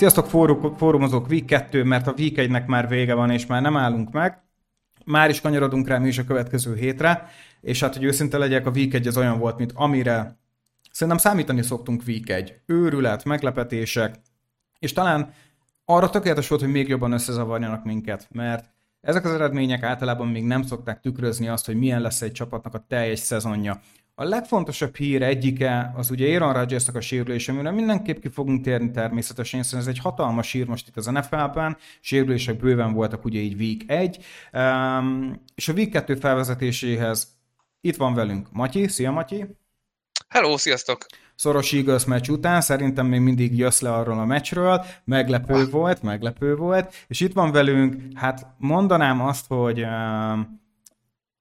[0.00, 0.26] Sziasztok
[0.76, 4.42] fórumozók, Week 2, mert a Week 1-nek már vége van, és már nem állunk meg.
[5.04, 7.28] Már is kanyarodunk rá mi is a következő hétre,
[7.60, 10.38] és hát, hogy őszinte legyek, a Week 1 az olyan volt, mint amire
[10.90, 12.60] szerintem számítani szoktunk Week 1.
[12.66, 14.14] Őrület, meglepetések,
[14.78, 15.32] és talán
[15.84, 20.62] arra tökéletes volt, hogy még jobban összezavarjanak minket, mert ezek az eredmények általában még nem
[20.62, 23.80] szokták tükrözni azt, hogy milyen lesz egy csapatnak a teljes szezonja.
[24.20, 28.90] A legfontosabb hír egyike az ugye Aaron rodgers a sérülése, amire mindenképp ki fogunk térni
[28.90, 33.60] természetesen, hiszen ez egy hatalmas hír most itt az NFL-ben, sérülések bőven voltak ugye így
[33.60, 37.28] Week 1, um, és a Week 2 felvezetéséhez
[37.80, 39.44] itt van velünk Matyi, szia Matyi!
[40.28, 41.06] Hello, sziasztok!
[41.34, 45.70] Szoros Eagles meccs után, szerintem még mindig jössz le arról a meccsről, meglepő ah.
[45.70, 50.59] volt, meglepő volt, és itt van velünk, hát mondanám azt, hogy um,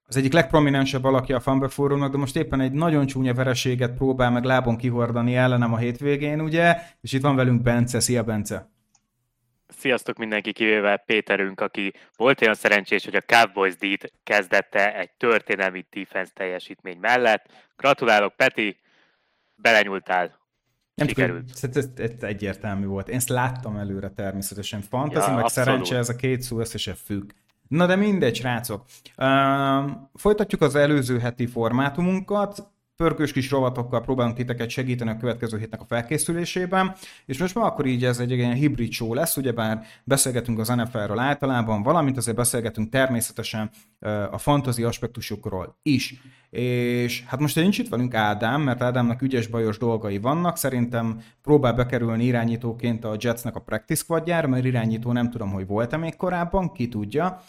[0.10, 4.44] az egyik legprominensebb alakja a Fumble de most éppen egy nagyon csúnya vereséget próbál meg
[4.44, 6.76] lábon kihordani ellenem a hétvégén, ugye?
[7.02, 8.00] És itt van velünk Bence.
[8.00, 8.70] Szia, Bence!
[9.68, 15.86] Sziasztok mindenki, kivéve Péterünk, aki volt olyan szerencsés, hogy a Cowboys D-t kezdette egy történelmi
[15.90, 17.46] defense teljesítmény mellett.
[17.76, 18.80] Gratulálok, Peti,
[19.56, 20.40] belenyúltál.
[20.96, 21.50] Nem Sikerült.
[21.62, 23.10] Ez, ez, ez egyértelmű volt.
[23.10, 24.82] Én ezt láttam előre természetesen.
[24.82, 25.68] Fantasy, ja, meg abszolút.
[25.68, 27.32] szerencse, ez a két szó összesen függ.
[27.70, 28.86] Na de mindegy, srácok.
[29.18, 32.68] Uh, folytatjuk az előző heti formátumunkat
[33.04, 37.86] pörkös kis rovatokkal próbálunk titeket segíteni a következő hétnek a felkészülésében, és most már akkor
[37.86, 42.90] így ez egy ilyen hibrid show lesz, ugyebár beszélgetünk az NFL-ről általában, valamint azért beszélgetünk
[42.90, 43.70] természetesen
[44.32, 46.22] a fantasy aspektusokról is.
[46.50, 51.74] És hát most nincs itt velünk Ádám, mert Ádámnak ügyes bajos dolgai vannak, szerintem próbál
[51.74, 56.72] bekerülni irányítóként a Jetsnek a practice squadjára, mert irányító nem tudom, hogy volt-e még korábban,
[56.72, 57.42] ki tudja.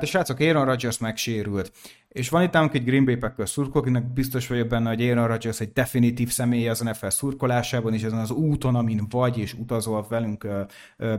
[0.00, 1.72] De srácok, Aaron Rodgers megsérült.
[2.08, 5.60] És van itt egy Green Bay Packers szurkoló, akinek biztos vagyok benne, hogy Aaron Rodgers
[5.60, 10.46] egy definitív személy az NFL szurkolásában, és ezen az úton, amin vagy, és utazol velünk,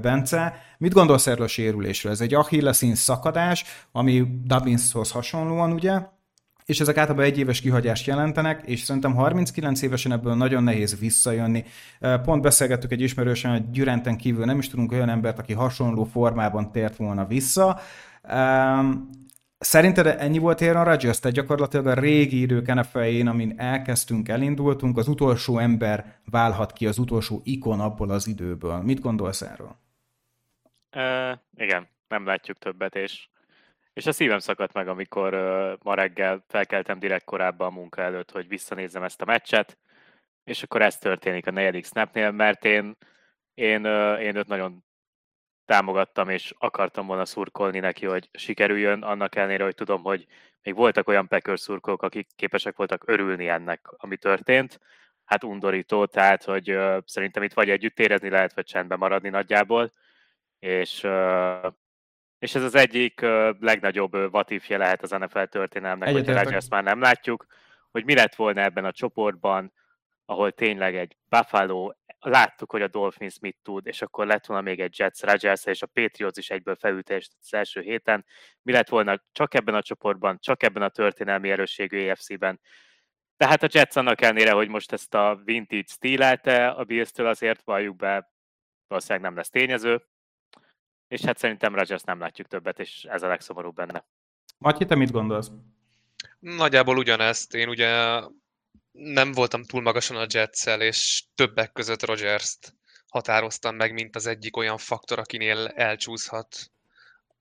[0.02, 0.54] Bence.
[0.78, 2.12] Mit gondolsz erről a sérülésről?
[2.12, 6.00] Ez egy Achilleszín szakadás, ami Dubbinshoz hasonlóan, ugye?
[6.66, 11.64] és ezek általában egy éves kihagyást jelentenek, és szerintem 39 évesen ebből nagyon nehéz visszajönni.
[12.24, 16.72] Pont beszélgettük egy ismerősen, hogy Gyürenten kívül nem is tudunk olyan embert, aki hasonló formában
[16.72, 17.80] tért volna vissza.
[19.58, 21.20] Szerinted ennyi volt Aaron Rodgers?
[21.20, 26.98] Tehát gyakorlatilag a régi idők nfl amin elkezdtünk, elindultunk, az utolsó ember válhat ki, az
[26.98, 28.82] utolsó ikon abból az időből.
[28.82, 29.76] Mit gondolsz erről?
[30.96, 33.28] Uh, igen, nem látjuk többet, és,
[33.94, 38.32] és a szívem szakadt meg, amikor uh, ma reggel felkeltem direkt korábban a munka előtt,
[38.32, 39.78] hogy visszanézzem ezt a meccset,
[40.44, 42.98] és akkor ez történik a negyedik snapnél, mert én,
[43.54, 44.84] én, uh, én őt nagyon
[45.66, 50.28] támogattam, és akartam volna szurkolni neki, hogy sikerüljön, annak ellenére, hogy tudom, hogy
[50.62, 54.80] még voltak olyan Packers szurkolók, akik képesek voltak örülni ennek, ami történt.
[55.26, 59.92] Hát undorító, tehát, hogy uh, szerintem itt vagy együtt érezni lehet, vagy csendben maradni nagyjából,
[60.60, 61.74] és, uh,
[62.40, 66.84] és ez az egyik uh, legnagyobb uh, vatifje lehet az NFL történelmnek, hogy ezt már
[66.84, 67.46] nem látjuk,
[67.92, 69.74] hogy mi lett volna ebben a csoportban,
[70.26, 71.92] ahol tényleg egy Buffalo
[72.26, 75.82] láttuk, hogy a Dolphins mit tud, és akkor lett volna még egy Jets Rodgers és
[75.82, 78.26] a Patriots is egyből felülteljesített az első héten.
[78.62, 82.60] Mi lett volna csak ebben a csoportban, csak ebben a történelmi erősségű AFC-ben.
[83.38, 87.96] Tehát a Jets annak ellenére, hogy most ezt a vintage stílelte a Bills-től azért valljuk
[87.96, 88.32] be,
[88.88, 90.06] valószínűleg nem lesz tényező,
[91.08, 94.06] és hát szerintem Rodgers nem látjuk többet, és ez a legszomorúbb benne.
[94.58, 95.52] Matyi, te mit gondolsz?
[96.40, 97.56] Nagyjából ugyanezt.
[97.56, 98.22] Én ugye
[98.96, 102.74] nem voltam túl magasan a jets és többek között Rogers-t
[103.08, 106.72] határoztam meg, mint az egyik olyan faktor, akinél elcsúszhat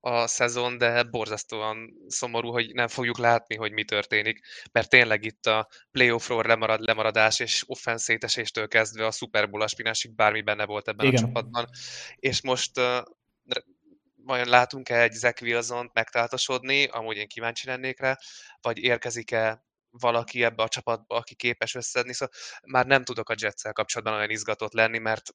[0.00, 4.40] a szezon, de borzasztóan szomorú, hogy nem fogjuk látni, hogy mi történik,
[4.72, 10.42] mert tényleg itt a playoffról lemarad, lemaradás és offenszéteséstől kezdve a Super Bowl aspinásig bármi
[10.42, 11.22] benne volt ebben Igen.
[11.22, 11.68] a csapatban.
[12.16, 12.98] És most uh,
[14.16, 18.18] vajon látunk-e egy Zach Wilson-t megtáltosodni, amúgy én kíváncsi lennék rá,
[18.60, 19.64] vagy érkezik-e
[20.00, 22.34] valaki ebbe a csapatba, aki képes összedni, szóval
[22.66, 25.34] már nem tudok a Jetszel kapcsolatban olyan izgatott lenni, mert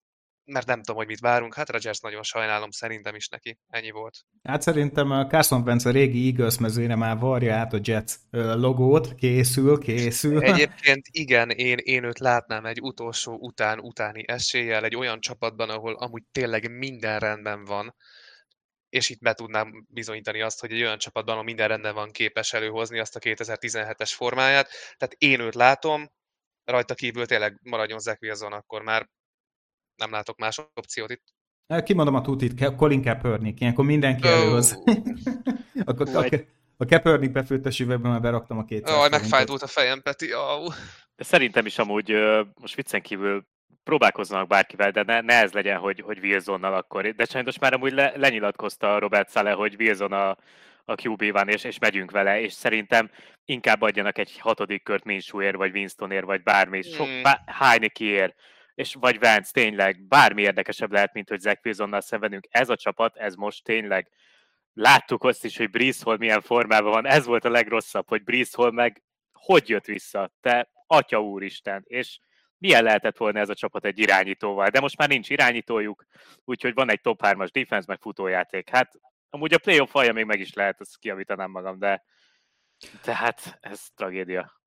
[0.49, 1.53] mert nem tudom, hogy mit várunk.
[1.53, 3.59] Hát Rodgers nagyon sajnálom, szerintem is neki.
[3.67, 4.25] Ennyi volt.
[4.43, 9.15] Hát szerintem a Carson Wentz a régi Eagles mezőre már varja át a Jets logót,
[9.15, 10.43] készül, készül.
[10.53, 15.93] Egyébként igen, én, én őt látnám egy utolsó után utáni eséllyel, egy olyan csapatban, ahol
[15.93, 17.95] amúgy tényleg minden rendben van,
[18.89, 22.53] és itt be tudnám bizonyítani azt, hogy egy olyan csapatban, ahol minden rendben van képes
[22.53, 24.69] előhozni azt a 2017-es formáját.
[24.97, 26.09] Tehát én őt látom,
[26.65, 29.09] rajta kívül tényleg maradjon Zach Wilson, akkor már
[29.95, 31.23] nem látok más opciót itt.
[31.83, 34.33] Kimondom a tutit, Colin Kaepernick, ilyenkor mindenki oh.
[34.33, 34.83] előhoz.
[35.85, 36.25] akkor, a,
[36.77, 38.89] a, Kaepernick befőttes üvegben már beraktam a két.
[38.89, 40.33] Aj, megfájdult a fejem, Peti.
[40.33, 40.73] Oh.
[41.15, 42.13] De szerintem is amúgy,
[42.61, 43.47] most viccen kívül
[43.83, 47.09] próbálkoznak bárkivel, de ne, ne ez legyen, hogy, hogy Wilsonnal akkor.
[47.09, 50.29] De sajnos már amúgy le, lenyilatkozta Robert Szale, hogy Wilson a,
[50.85, 53.09] a QB van, és, és megyünk vele, és szerintem
[53.45, 57.21] inkább adjanak egy hatodik kört Minshewért, vagy Winstonért, vagy bármi, sok, mm.
[57.21, 58.35] bár, Heinekiért,
[58.75, 62.47] és vagy Vance, tényleg bármi érdekesebb lehet, mint hogy Zach Wilsonnal szenvedünk.
[62.49, 64.09] Ez a csapat, ez most tényleg
[64.73, 67.07] láttuk azt is, hogy Breeze Hall milyen formában van.
[67.07, 69.03] Ez volt a legrosszabb, hogy Breeze Hall meg
[69.33, 70.31] hogy jött vissza.
[70.41, 72.19] Te, atya úristen, és
[72.59, 76.05] milyen lehetett volna ez a csapat egy irányítóval, de most már nincs irányítójuk,
[76.45, 78.69] úgyhogy van egy top 3-as defense, meg futójáték.
[78.69, 78.91] Hát
[79.29, 82.03] amúgy a playoff alja még meg is lehet, ezt kiavítanám magam, de
[83.01, 84.59] tehát ez tragédia.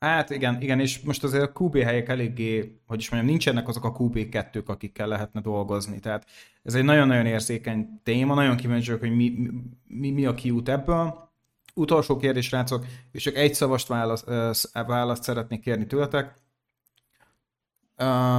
[0.00, 3.84] Hát igen, igen, és most azért a QB helyek eléggé, hogy is mondjam, nincsenek azok
[3.84, 6.00] a QB kettők, akikkel lehetne dolgozni.
[6.00, 6.26] Tehát
[6.62, 9.50] ez egy nagyon-nagyon érzékeny téma, nagyon kíváncsi vagyok, hogy mi,
[9.86, 11.30] mi, mi a kiút ebből.
[11.74, 14.28] Utolsó kérdés, rácok, és csak egy szavast választ,
[14.72, 16.34] választ szeretnék kérni tőletek.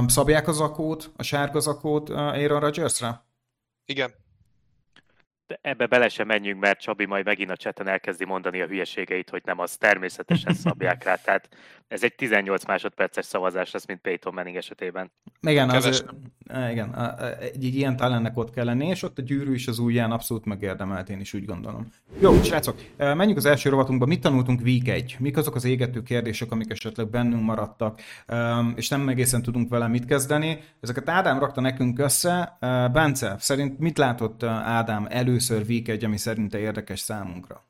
[0.06, 3.26] Szabják a zakót, a sárga zakót Aaron Rodgersra?
[3.84, 4.23] Igen.
[5.60, 9.42] Ebbe bele sem menjünk, mert Csabi majd megint a cseten elkezdi mondani a hülyeségeit, hogy
[9.44, 11.14] nem, az természetesen szabják rá.
[11.14, 11.48] Tehát
[11.88, 15.12] ez egy 18 másodperces szavazás lesz, mint Peyton Manning esetében.
[15.40, 16.04] Igen, az,
[16.70, 16.94] igen
[17.40, 20.44] egy, egy ilyen talentnek ott kell lenni, és ott a gyűrű is az ujján abszolút
[20.44, 21.88] megérdemelt, én is úgy gondolom.
[22.20, 24.06] Jó, srácok, menjünk az első rovatunkba.
[24.06, 25.16] Mit tanultunk week 1?
[25.18, 28.00] Mik azok az égető kérdések, amik esetleg bennünk maradtak,
[28.74, 30.58] és nem egészen tudunk vele mit kezdeni?
[30.80, 32.56] Ezeket Ádám rakta nekünk össze.
[32.92, 37.64] Bence, szerint mit látott Ádám először week 1, ami szerinte érdekes számunkra?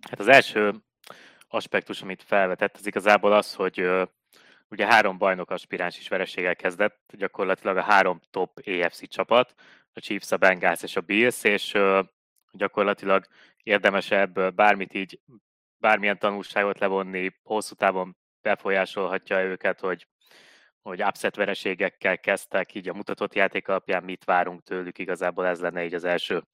[0.00, 0.74] Hát az első
[1.48, 3.90] aspektus, amit felvetett, az igazából az, hogy
[4.68, 9.54] ugye három bajnok aspiráns is vereséggel kezdett, gyakorlatilag a három top AFC csapat,
[9.92, 11.78] a Chiefs, a Bengals és a Bills, és
[12.52, 13.26] gyakorlatilag
[13.62, 15.20] érdemes ebből bármit így,
[15.78, 20.06] bármilyen tanulságot levonni, hosszú távon befolyásolhatja őket, hogy,
[20.82, 25.84] hogy upset vereségekkel kezdtek, így a mutatott játék alapján mit várunk tőlük, igazából ez lenne
[25.84, 26.44] így az első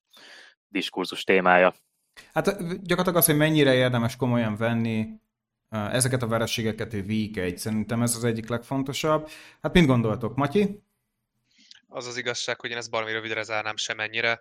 [0.69, 1.75] diskurzus témája.
[2.33, 2.45] Hát
[2.83, 5.09] gyakorlatilag az, hogy mennyire érdemes komolyan venni
[5.71, 9.29] ezeket a vereségeket egy week egy, szerintem ez az egyik legfontosabb.
[9.63, 10.83] Hát mit gondoltok, Matyi?
[11.89, 14.41] Az az igazság, hogy én ezt baromi rövidre zárnám semennyire.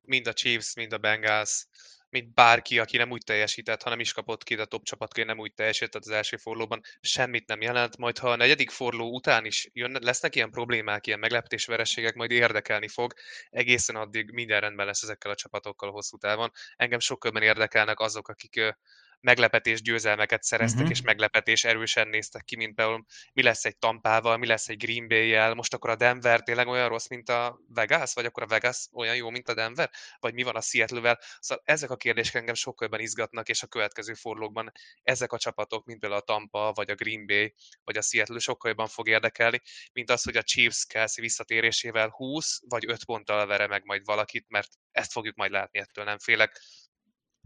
[0.00, 1.66] Mind a Chiefs, mind a Bengals,
[2.12, 5.38] mint bárki, aki nem úgy teljesített, hanem is kapott ki, de a top csapatként nem
[5.38, 7.96] úgy teljesített az első forlóban, semmit nem jelent.
[7.96, 12.88] Majd ha a negyedik forló után is jön, lesznek ilyen problémák, ilyen meglepetésverességek, majd érdekelni
[12.88, 13.12] fog.
[13.50, 16.50] Egészen addig minden rendben lesz ezekkel a csapatokkal hosszú távon.
[16.76, 18.74] Engem sokkal érdekelnek azok, akik
[19.22, 20.96] meglepetés győzelmeket szereztek, uh-huh.
[20.96, 25.08] és meglepetés erősen néztek ki, mint például mi lesz egy Tampával, mi lesz egy Green
[25.08, 28.88] Bay-jel, most akkor a Denver tényleg olyan rossz, mint a Vegas, vagy akkor a Vegas
[28.92, 31.18] olyan jó, mint a Denver, vagy mi van a Seattle-vel.
[31.40, 34.72] Szóval ezek a kérdések engem sokkal jobban izgatnak, és a következő fordulókban
[35.02, 37.54] ezek a csapatok, mint például a Tampa, vagy a Green Bay,
[37.84, 39.60] vagy a Seattle sokkal jobban fog érdekelni,
[39.92, 44.44] mint az, hogy a Chiefs Kelsey visszatérésével 20 vagy 5 ponttal vere meg majd valakit,
[44.48, 46.60] mert ezt fogjuk majd látni, ettől nem félek.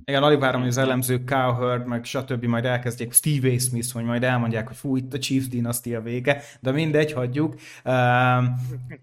[0.04, 2.44] Igen, alig várom, hogy az elemzők, Cowherd, meg stb.
[2.44, 3.59] majd elkezdjék, Steve A.
[3.59, 7.54] Smith, hogy majd elmondják, hogy fú, itt a Chiefs dinasztia vége, de mindegy, hagyjuk.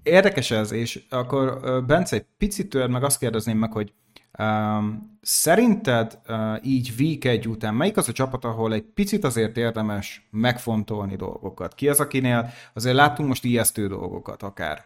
[0.04, 3.94] Érdekes ez, és akkor Bence, egy picit tőled meg azt kérdezném meg, hogy
[4.40, 9.58] Um, szerinted uh, így week egy után melyik az a csapat, ahol egy picit azért
[9.58, 11.76] érdemes megfontolni dolgokat?
[11.76, 14.86] Ki az, akinél azért láttunk most ijesztő dolgokat akár?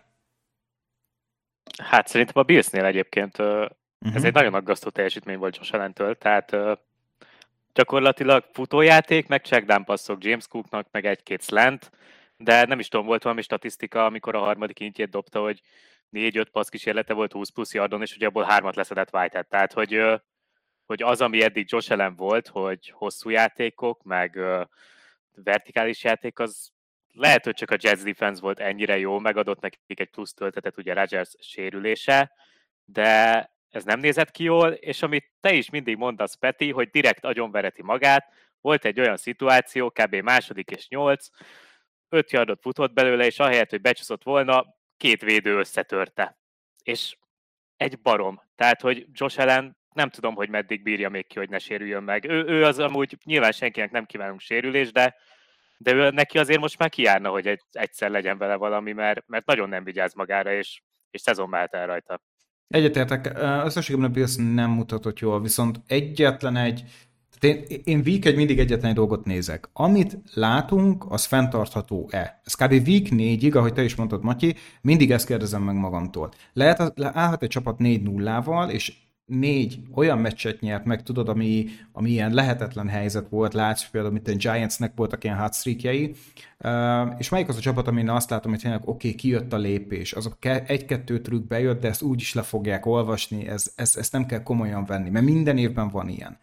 [1.84, 3.38] Hát szerintem a Billsnél egyébként
[4.00, 4.18] Uh-huh.
[4.18, 6.78] Ez egy nagyon aggasztó teljesítmény volt Josh Allen-től, tehát uh,
[7.74, 11.92] gyakorlatilag futójáték, meg checkdown passzok James Cooknak, meg egy-két slant,
[12.38, 15.62] de nem is tudom, volt valami statisztika, amikor a harmadik intjét dobta, hogy
[16.12, 19.48] 4-5 passz kísérlete volt 20 plusz yardon, és ugye abból hármat leszedett Whitehead.
[19.48, 20.04] Tehát, hogy,
[20.86, 24.40] hogy az, ami eddig Josh Allen volt, hogy hosszú játékok, meg
[25.44, 26.72] vertikális játék, az
[27.14, 30.94] lehet, hogy csak a Jets defense volt ennyire jó, megadott nekik egy plusz töltetet, ugye
[30.94, 32.32] Rodgers sérülése,
[32.86, 37.26] de ez nem nézett ki jól, és amit te is mindig mondasz, Peti, hogy direkt
[37.26, 40.16] agyonvereti magát, volt egy olyan szituáció, kb.
[40.16, 41.28] második és nyolc,
[42.10, 44.66] öt yardot futott belőle, és ahelyett, hogy becsúszott volna,
[44.98, 46.38] két védő összetörte.
[46.84, 47.18] És
[47.78, 48.42] egy barom.
[48.56, 52.26] Tehát, hogy Josh Allen nem tudom, hogy meddig bírja még ki, hogy ne sérüljön meg.
[52.26, 55.16] Ő, ő az amúgy nyilván senkinek nem kívánunk sérülés, de,
[55.78, 59.46] de ő, neki azért most már kijárna, hogy egy, egyszer legyen vele valami, mert, mert
[59.46, 60.82] nagyon nem vigyáz magára, és,
[61.12, 62.22] és szezon mehet el rajta.
[62.68, 63.32] Egyetértek,
[63.66, 66.84] összességében a Bills nem mutatott jól, viszont egyetlen egy,
[67.40, 69.70] tehát én, én week egy mindig egyetlen egy dolgot nézek.
[69.74, 72.42] Amit látunk, az fenntartható-e?
[72.44, 72.88] Ez kb.
[72.88, 76.32] week négyig, ahogy te is mondtad, Matyi, mindig ezt kérdezem meg magamtól.
[76.54, 78.94] Lehet, állhat egy csapat 4-0-val, és
[79.28, 84.28] négy olyan meccset nyert meg, tudod, ami, ami ilyen lehetetlen helyzet volt, látsz például, mint
[84.28, 86.16] a Giantsnek voltak ilyen hot streakjei,
[86.60, 89.58] uh, és melyik az a csapat, amin azt látom, hogy tényleg oké, okay, kijött a
[89.58, 94.12] lépés, azok egy-kettő trükk bejött, de ezt úgy is le fogják olvasni, ez, ez, ezt
[94.12, 96.38] nem kell komolyan venni, mert minden évben van ilyen.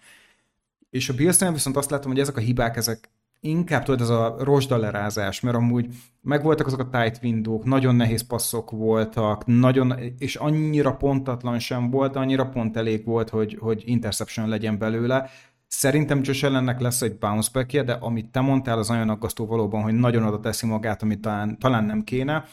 [0.90, 3.10] És a Billsnél viszont azt látom, hogy ezek a hibák, ezek
[3.44, 5.86] inkább tudod, ez a rozsdalerázás, mert amúgy
[6.20, 12.16] megvoltak azok a tight window nagyon nehéz passzok voltak, nagyon, és annyira pontatlan sem volt,
[12.16, 15.30] annyira pont elég volt, hogy, hogy interception legyen belőle.
[15.66, 19.82] Szerintem Josh Allennek lesz egy bounce back de amit te mondtál, az nagyon aggasztó valóban,
[19.82, 22.44] hogy nagyon oda teszi magát, amit talán, talán nem kéne.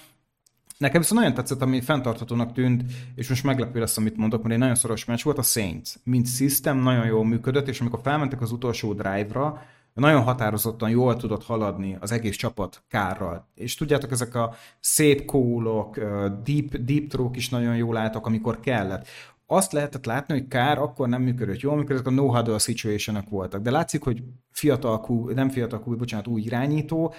[0.77, 2.83] Nekem viszont nagyon tetszett, ami fenntarthatónak tűnt,
[3.15, 5.89] és most meglepő lesz, amit mondok, mert egy nagyon szoros meccs volt, a Saints.
[6.03, 9.61] Mint system nagyon jól működött, és amikor felmentek az utolsó drive-ra,
[9.93, 13.47] nagyon határozottan jól tudott haladni az egész csapat kárral.
[13.55, 15.97] És tudjátok, ezek a szép kólok,
[16.43, 19.07] deep, deep throw is nagyon jól álltak, amikor kellett.
[19.45, 23.25] Azt lehetett látni, hogy kár akkor nem működött jól, amikor ezek a no huddle situation
[23.29, 23.61] voltak.
[23.61, 27.13] De látszik, hogy fiatal nem fiatal kú, bocsánat, új irányító,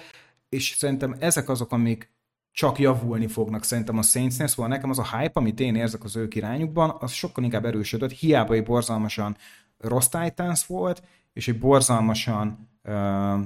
[0.49, 2.11] és szerintem ezek azok, amik
[2.51, 6.15] csak javulni fognak szerintem a Saintsnél, szóval nekem az a hype, amit én érzek az
[6.15, 9.37] ők irányukban, az sokkal inkább erősödött, hiába egy borzalmasan
[9.77, 11.03] rossz Titans volt,
[11.33, 12.71] és egy borzalmasan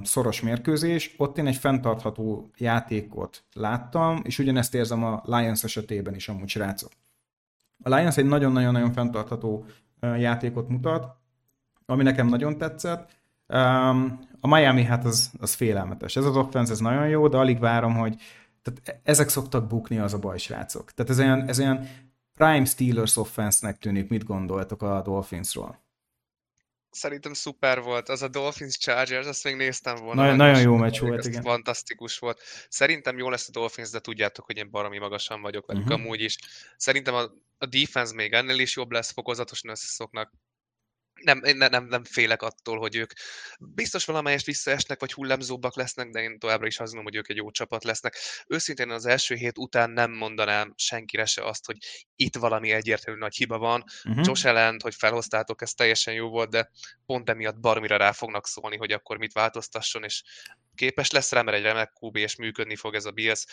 [0.04, 6.30] szoros mérkőzés, ott én egy fenntartható játékot láttam, és ugyanezt érzem a Lions esetében is
[6.30, 6.92] amúgy srácok.
[7.84, 9.66] A Lions egy nagyon-nagyon-nagyon fenntartható
[10.02, 11.16] játékot mutat,
[11.86, 13.16] ami nekem nagyon tetszett.
[14.40, 16.16] A Miami hát az, az félelmetes.
[16.16, 18.16] Ez az offense, ez nagyon jó, de alig várom, hogy
[18.62, 20.92] tehát ezek szoktak bukni, az a baj, srácok.
[20.92, 21.88] Tehát ez olyan, ez olyan
[22.34, 24.10] prime Steelers offense-nek tűnik.
[24.10, 25.87] Mit gondoltok a Dolphinsról?
[26.98, 28.10] Szerintem szuper volt.
[28.10, 30.22] Az a Dolphins Chargers, azt még néztem volna.
[30.22, 31.42] Nagyon, nagyon jó meccs volt, igen.
[31.42, 32.42] Fantasztikus volt.
[32.70, 36.00] Szerintem jó lesz a Dolphins, de tudjátok, hogy én baromi magasan vagyok velük uh-huh.
[36.00, 36.38] amúgy is.
[36.78, 37.22] Szerintem a,
[37.58, 40.32] a defense még ennél is jobb lesz, fokozatosan összeszoknak
[41.22, 43.12] nem, nem, nem, nem félek attól, hogy ők
[43.60, 47.36] biztos valamelyest visszaesnek, vagy hullámzóbbak lesznek, de én továbbra is azt mondom, hogy ők egy
[47.36, 48.16] jó csapat lesznek.
[48.48, 51.78] Őszintén az első hét után nem mondanám senkire se azt, hogy
[52.16, 53.84] itt valami egyértelmű nagy hiba van.
[54.04, 54.26] Uh-huh.
[54.26, 56.72] Josh Allen, hogy felhoztátok, ez teljesen jó volt, de
[57.06, 60.24] pont emiatt barmira rá fognak szólni, hogy akkor mit változtasson, és
[60.76, 63.46] képes lesz rá, mert egy remek QB, és működni fog ez a Bills.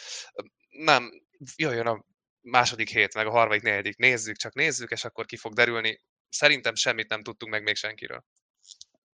[0.68, 1.10] Nem,
[1.56, 2.04] jöjjön a
[2.40, 6.00] második hét, meg a harmadik, negyedik, nézzük, csak nézzük, és akkor ki fog derülni
[6.34, 8.24] szerintem semmit nem tudtunk meg még senkiről.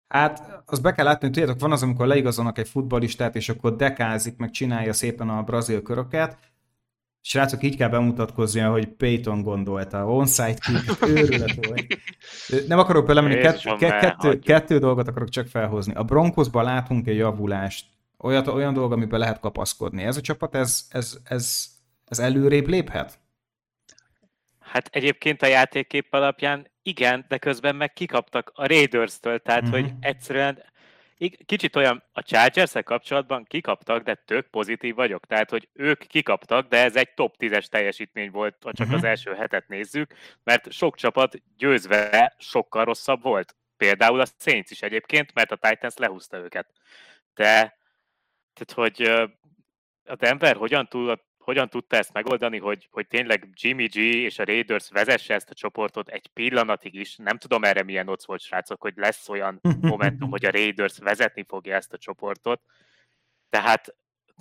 [0.08, 3.76] Hát, azt be kell látni, hogy tudjátok, van az, amikor leigazolnak egy futbalistát, és akkor
[3.76, 6.38] dekázik, meg csinálja szépen a brazil köröket.
[7.22, 10.06] Srácok, így kell bemutatkoznia, hogy Payton gondolta.
[10.06, 11.88] Onside kick, őrület volt.
[12.68, 15.94] Nem akarok belemenni, kett, kettő, kettő dolgot akarok csak felhozni.
[15.94, 17.86] A Broncosban látunk egy javulást,
[18.18, 20.04] olyat, olyan dolog, amiben lehet kapaszkodni.
[20.04, 21.66] Ez a csapat, ez, ez, ez,
[22.06, 23.20] ez előrébb léphet?
[24.72, 29.72] Hát egyébként a játékkép alapján igen, de közben meg kikaptak a Raiders-től, tehát mm-hmm.
[29.72, 30.64] hogy egyszerűen
[31.46, 35.26] kicsit olyan a chargers kapcsolatban kikaptak, de tök pozitív vagyok.
[35.26, 39.02] Tehát, hogy ők kikaptak, de ez egy top 10-es teljesítmény volt, ha csak uh-huh.
[39.02, 43.56] az első hetet nézzük, mert sok csapat győzve sokkal rosszabb volt.
[43.78, 46.68] Például a Saints is egyébként, mert a Titans lehúzta őket.
[47.34, 47.78] De,
[48.54, 49.02] tehát, hogy
[50.06, 54.44] a Denver hogyan tud hogyan tudta ezt megoldani, hogy, hogy tényleg Jimmy G és a
[54.44, 57.16] Raiders vezesse ezt a csoportot egy pillanatig is.
[57.16, 61.46] Nem tudom erre milyen ott volt, srácok, hogy lesz olyan momentum, hogy a Raiders vezetni
[61.48, 62.62] fogja ezt a csoportot.
[63.50, 63.96] Tehát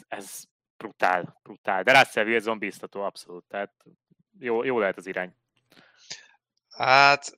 [0.09, 0.43] ez
[0.77, 1.83] brutál, brutál.
[1.83, 3.73] De Russell Wilson biztató abszolút, tehát
[4.38, 5.35] jó, jó lehet az irány.
[6.69, 7.35] Hát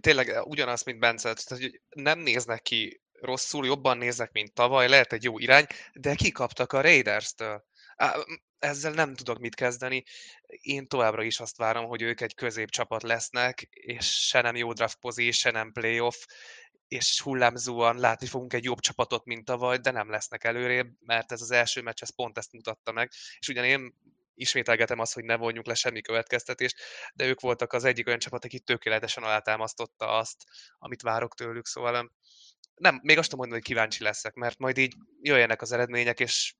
[0.00, 5.12] tényleg ugyanaz, mint Bence, tehát, hogy nem néznek ki rosszul, jobban néznek, mint tavaly, lehet
[5.12, 7.64] egy jó irány, de kikaptak a Raiders-től
[8.58, 10.04] ezzel nem tudok mit kezdeni.
[10.46, 14.98] Én továbbra is azt várom, hogy ők egy középcsapat lesznek, és se nem jó draft
[14.98, 16.24] position, se nem playoff,
[16.88, 21.40] és hullámzóan látni fogunk egy jobb csapatot, mint tavaly, de nem lesznek előrébb, mert ez
[21.40, 23.10] az első meccs, ez pont ezt mutatta meg.
[23.38, 23.94] És ugyan én
[24.34, 26.76] ismételgetem azt, hogy ne vonjuk le semmi következtetést,
[27.14, 30.44] de ők voltak az egyik olyan csapat, aki tökéletesen alátámasztotta azt,
[30.78, 32.12] amit várok tőlük, szóval
[32.74, 36.54] nem, még azt mondom, hogy kíváncsi leszek, mert majd így jöjjenek az eredmények, és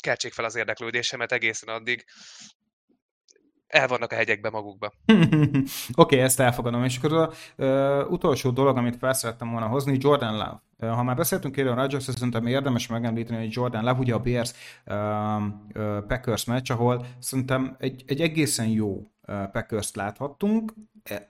[0.00, 2.04] keltsék fel az érdeklődésemet egészen addig,
[3.70, 4.92] el vannak a hegyekbe magukba.
[5.06, 5.62] Oké,
[5.94, 6.84] okay, ezt elfogadom.
[6.84, 10.62] És akkor az utolsó dolog, amit fel szerettem volna hozni, Jordan Love.
[10.78, 14.52] Uh, ha már beszéltünk Aaron Rodgers, szerintem érdemes megemlíteni, hogy Jordan Love, ugye a Bears
[14.86, 20.74] uh, uh, Packers meccs, ahol szerintem egy, egy egészen jó uh, Packers-t láthattunk.
[21.02, 21.26] E,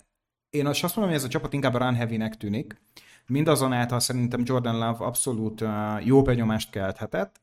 [0.50, 2.81] én azt mondom, hogy ez a csapat inkább run heavy-nek tűnik.
[3.27, 7.41] Mindazonáltal szerintem Jordan Love abszolút uh, jó benyomást kelthetett.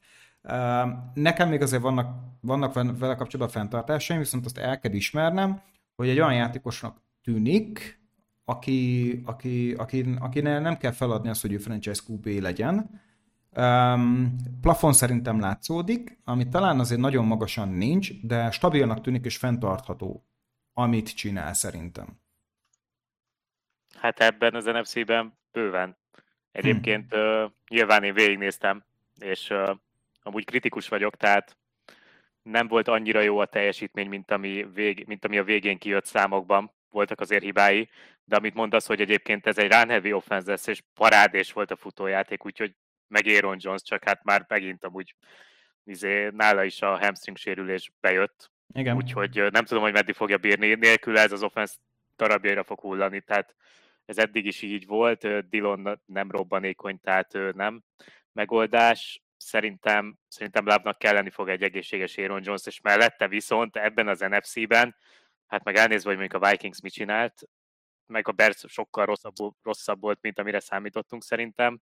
[1.13, 5.61] Nekem még azért vannak, vannak vele kapcsolatban fenntartásaim, viszont azt el kell ismernem,
[5.95, 7.99] hogy egy olyan játékosnak tűnik,
[8.45, 13.01] aki, aki, aki, aki nem kell feladni azt, hogy ő franchise QB legyen.
[13.55, 20.25] Um, plafon szerintem látszódik, ami talán azért nagyon magasan nincs, de stabilnak tűnik és fenntartható,
[20.73, 22.19] amit csinál szerintem.
[23.99, 25.97] Hát ebben az NFC-ben bőven.
[26.51, 27.19] Egyébként hm.
[27.19, 28.83] uh, nyilván én végignéztem,
[29.19, 29.77] és uh,
[30.27, 31.57] amúgy kritikus vagyok, tehát
[32.41, 36.75] nem volt annyira jó a teljesítmény, mint ami, vég, mint ami a végén kijött számokban.
[36.89, 37.89] Voltak azért hibái,
[38.23, 41.75] de amit mondasz, hogy egyébként ez egy run heavy offense lesz, és parádés volt a
[41.75, 42.75] futójáték, úgyhogy
[43.07, 45.15] meg Aaron Jones, csak hát már megint amúgy
[45.83, 48.51] izé, nála is a hamstring sérülés bejött.
[48.73, 48.95] Igen.
[48.95, 50.73] Úgyhogy nem tudom, hogy meddig fogja bírni.
[50.73, 51.75] Nélkül ez az offense
[52.15, 53.55] darabjaira fog hullani, tehát
[54.05, 55.49] ez eddig is így volt.
[55.49, 57.83] Dillon nem robbanékony, tehát nem
[58.31, 59.21] megoldás.
[59.37, 64.95] Szerintem, szerintem lábnak kelleni fog egy egészséges Aaron Jones, és mellette viszont ebben az NFC-ben,
[65.47, 67.49] hát meg elnézve, hogy mondjuk a Vikings mit csinált,
[68.05, 71.79] meg a Bears sokkal rosszabb, rosszabb volt, mint amire számítottunk szerintem.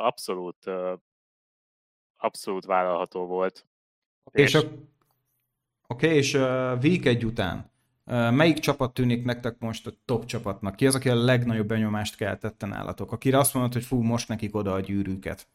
[0.00, 0.70] Abszolút,
[2.16, 3.66] abszolút vállalható volt.
[4.24, 4.68] Okay, és, és, a,
[5.86, 6.40] okay, és uh,
[6.82, 7.72] week egy után
[8.04, 10.76] melyik csapat tűnik nektek most a top csapatnak?
[10.76, 13.12] Ki az, aki a legnagyobb benyomást keltette nálatok?
[13.12, 15.48] Akire azt mondod, hogy fú, most nekik oda a gyűrűket.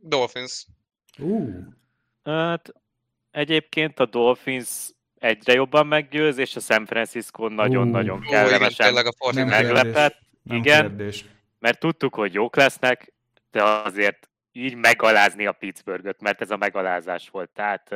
[0.00, 0.66] Dolphins.
[1.18, 1.56] Uh.
[2.24, 2.72] Hát,
[3.30, 8.24] egyébként a Dolphins egyre jobban meggyőz, és a San Francisco nagyon-nagyon uh.
[8.24, 10.18] kellemesen uh, igen, a meglepett.
[10.42, 11.24] Nem igen, kérdés.
[11.58, 13.12] mert tudtuk, hogy jók lesznek,
[13.50, 17.50] de azért így megalázni a Pittsburghet, mert ez a megalázás volt.
[17.50, 17.94] Tehát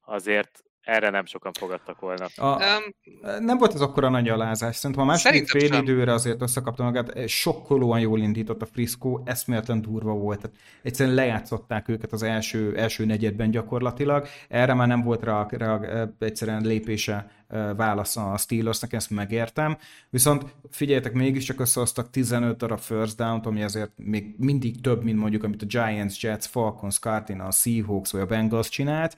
[0.00, 2.26] azért erre nem sokan fogadtak volna.
[2.36, 4.76] A, um, nem volt ez akkora nagy alázás.
[4.76, 5.82] Szerintem a második fél sem.
[5.82, 7.28] időre azért összekapta magát.
[7.28, 10.40] Sokkolóan jól indított a Frisco, eszméletlen durva volt.
[10.40, 14.26] Tehát egyszerűen lejátszották őket az első, első negyedben gyakorlatilag.
[14.48, 15.80] Erre már nem volt rá, rá
[16.18, 17.30] egyszerűen lépése
[17.76, 19.76] válasza a Steelersnek, ezt megértem.
[20.10, 25.44] Viszont figyeljetek, mégiscsak összehoztak 15 darab first down ami azért még mindig több, mint mondjuk,
[25.44, 29.16] amit a Giants, Jets, Falcons, Cardinals, Seahawks vagy a Bengals csinált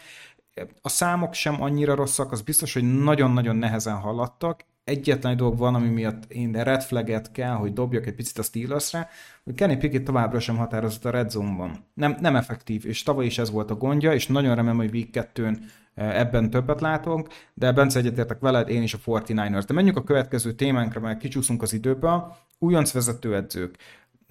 [0.83, 4.65] a számok sem annyira rosszak, az biztos, hogy nagyon-nagyon nehezen haladtak.
[4.85, 9.09] Egyetlen dolog van, ami miatt én red flaget kell, hogy dobjak egy picit a Steelersre,
[9.45, 11.85] hogy Kenny Pickett továbbra sem határozott a red zone-ban.
[11.95, 15.11] Nem, nem effektív, és tavaly is ez volt a gondja, és nagyon remélem, hogy Week
[15.11, 15.59] 2
[15.95, 19.65] eh, ebben többet látunk, de Bence egyetértek veled, én is a 49ers.
[19.67, 22.37] De menjünk a következő témánkra, mert kicsúszunk az időbe.
[22.59, 23.77] Újonc vezetőedzők.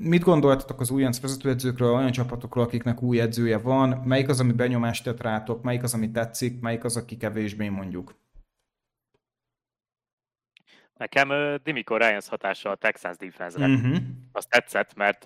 [0.04, 3.90] Mit gondoltatok az újonc vezetőedzőkről, olyan csapatokról, akiknek új edzője van?
[3.90, 5.64] Melyik az, ami benyomást tett rátok?
[5.64, 6.60] Melyik az, ami tetszik?
[6.60, 8.16] Melyik az, aki kevésbé mondjuk?
[10.98, 13.66] Nekem Dimiko Ryans hatása a Texans defense-re.
[13.66, 13.98] Uh-huh.
[14.32, 15.24] Azt tetszett, mert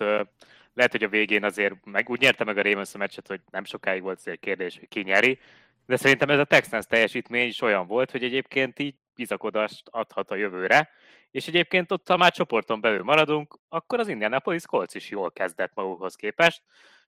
[0.74, 3.64] lehet, hogy a végén azért meg, úgy nyerte meg a Ravens a meccset, hogy nem
[3.64, 5.38] sokáig volt azért kérdés, hogy ki nyeri,
[5.86, 10.34] de szerintem ez a Texans teljesítmény is olyan volt, hogy egyébként így bizakodást adhat a
[10.34, 10.88] jövőre,
[11.30, 15.74] és egyébként ott, ha már csoporton belül maradunk, akkor az Indianapolis Colts is jól kezdett
[15.74, 16.62] magukhoz képest,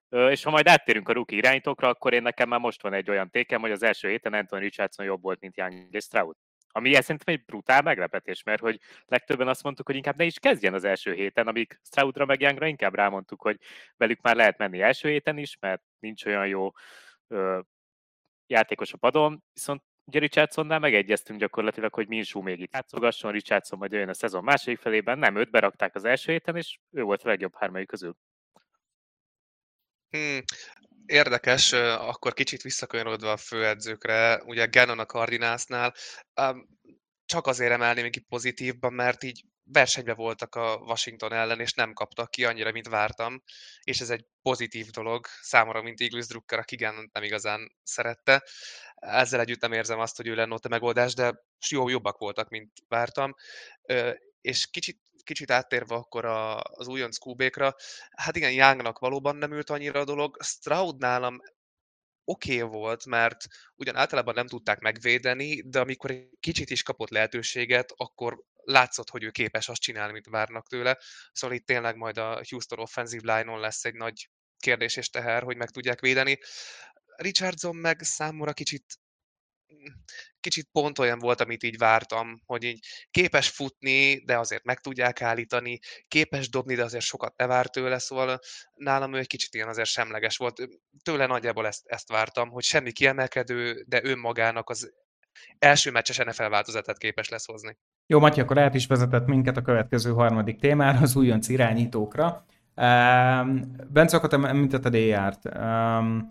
[0.09, 3.31] és ha majd áttérünk a rookie irányítókra, akkor én nekem már most van egy olyan
[3.31, 6.37] tékem, hogy az első héten Anthony Richardson jobb volt, mint Young és Stroud.
[6.71, 10.75] Ami szerintem egy brutál meglepetés, mert hogy legtöbben azt mondtuk, hogy inkább ne is kezdjen
[10.75, 13.59] az első héten, amíg Stroudra meg Youngra inkább rámondtuk, hogy
[13.97, 16.71] velük már lehet menni első héten is, mert nincs olyan jó
[17.29, 17.61] ö,
[18.47, 23.93] játékos a padon, viszont ugye Richardsonnál megegyeztünk gyakorlatilag, hogy Minsú még itt játszogasson, Richardson majd
[23.93, 27.29] jön a szezon második felében, nem őt berakták az első héten, és ő volt a
[27.29, 28.17] legjobb hármai közül.
[30.11, 30.41] Hmm.
[31.07, 35.95] Érdekes, akkor kicsit visszakanyarodva a főedzőkre, ugye Gannon a Cardinalsnál,
[37.25, 42.31] csak azért emelném ki pozitívban, mert így versenyben voltak a Washington ellen, és nem kaptak
[42.31, 43.43] ki annyira, mint vártam,
[43.83, 48.43] és ez egy pozitív dolog számomra, mint Eagles Drucker, aki igen nem igazán szerette.
[48.95, 52.49] Ezzel együtt nem érzem azt, hogy ő lenne ott a megoldás, de jó, jobbak voltak,
[52.49, 53.35] mint vártam.
[54.41, 57.75] És kicsit kicsit áttérve akkor a, az újonc QB-kra,
[58.11, 60.37] hát igen, Youngnak valóban nem ült annyira a dolog.
[60.43, 61.41] Stroud nálam
[62.25, 67.11] oké okay volt, mert ugyan általában nem tudták megvédeni, de amikor egy kicsit is kapott
[67.11, 70.99] lehetőséget, akkor látszott, hogy ő képes azt csinálni, mint várnak tőle.
[71.33, 75.57] Szóval itt tényleg majd a Houston offensive line-on lesz egy nagy kérdés és teher, hogy
[75.57, 76.39] meg tudják védeni.
[77.17, 78.85] Richardson meg számomra kicsit
[80.41, 85.23] kicsit pont olyan volt, amit így vártam, hogy így képes futni, de azért meg tudják
[85.23, 88.39] állítani, képes dobni, de azért sokat ne vár tőle, szóval
[88.75, 90.69] nálam ő egy kicsit ilyen azért semleges volt.
[91.03, 94.93] Tőle nagyjából ezt, ezt vártam, hogy semmi kiemelkedő, de önmagának az
[95.59, 97.79] első meccses NFL változatát képes lesz hozni.
[98.11, 102.45] Jó, Matyi, akkor át is vezetett minket a következő harmadik témára, az újonc irányítókra.
[102.77, 105.49] Um, Bence, akkor te említetted AR-t.
[105.57, 106.27] Um,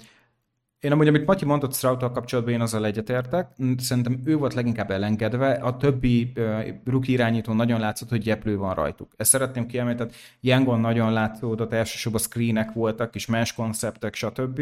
[0.79, 3.51] Én amúgy, amit Matyi mondott stroud kapcsolatban, én azzal egyetértek.
[3.77, 5.51] Szerintem ő volt leginkább elengedve.
[5.51, 9.11] A többi uh, rookie irányító nagyon látszott, hogy gyeplő van rajtuk.
[9.15, 14.61] Ezt szeretném kiemelni, tehát Yangon nagyon látszódott, elsősorban screenek voltak, és más konceptek, stb.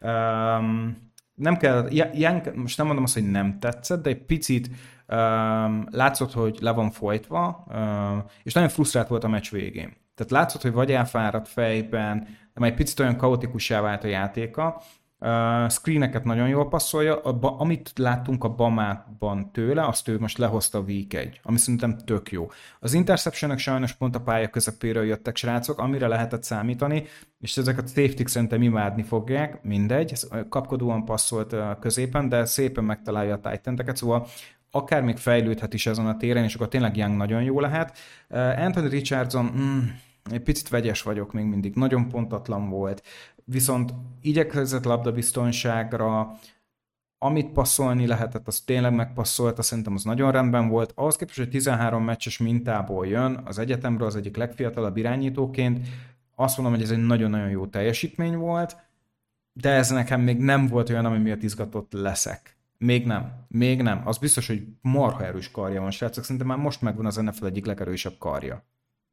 [0.00, 0.96] Um,
[1.36, 4.66] nem kell, Young, most nem mondom azt, hogy nem tetszett, de egy picit
[5.08, 9.96] um, látszott, hogy le van folytva, um, és nagyon frusztrált volt a meccs végén.
[10.14, 12.18] Tehát látszott, hogy vagy elfáradt fejben,
[12.54, 14.82] de már egy picit olyan kaotikussá vált a játéka,
[15.20, 20.78] Uh, screeneket nagyon jól passzolja, a amit láttunk a Bamában tőle, azt ő most lehozta
[20.78, 22.50] a Week 1, ami szerintem tök jó.
[22.80, 27.04] Az interception sajnos pont a pálya közepéről jöttek srácok, amire lehetett számítani,
[27.40, 33.40] és ezek a safety szerintem imádni fogják, mindegy, ez kapkodóan passzolt középen, de szépen megtalálja
[33.42, 34.26] a titan szóval
[34.70, 37.98] akár még fejlődhet is ezen a téren, és akkor tényleg Young nagyon jó lehet.
[38.28, 39.78] Uh, Anthony Richardson, mm,
[40.30, 43.02] egy picit vegyes vagyok még mindig, nagyon pontatlan volt
[43.50, 46.38] viszont igyekezett labdabiztonságra,
[47.18, 50.92] amit passzolni lehetett, az tényleg megpasszolta, szerintem az nagyon rendben volt.
[50.94, 55.88] Ahhoz képest, hogy 13 meccses mintából jön, az egyetemről az egyik legfiatalabb irányítóként,
[56.34, 58.76] azt mondom, hogy ez egy nagyon-nagyon jó teljesítmény volt,
[59.52, 62.56] de ez nekem még nem volt olyan, ami miatt izgatott leszek.
[62.78, 63.44] Még nem.
[63.48, 64.02] Még nem.
[64.04, 66.22] Az biztos, hogy marha erős karja van, srácok.
[66.22, 68.54] Szerintem már most megvan az NFL egyik legerősebb karja.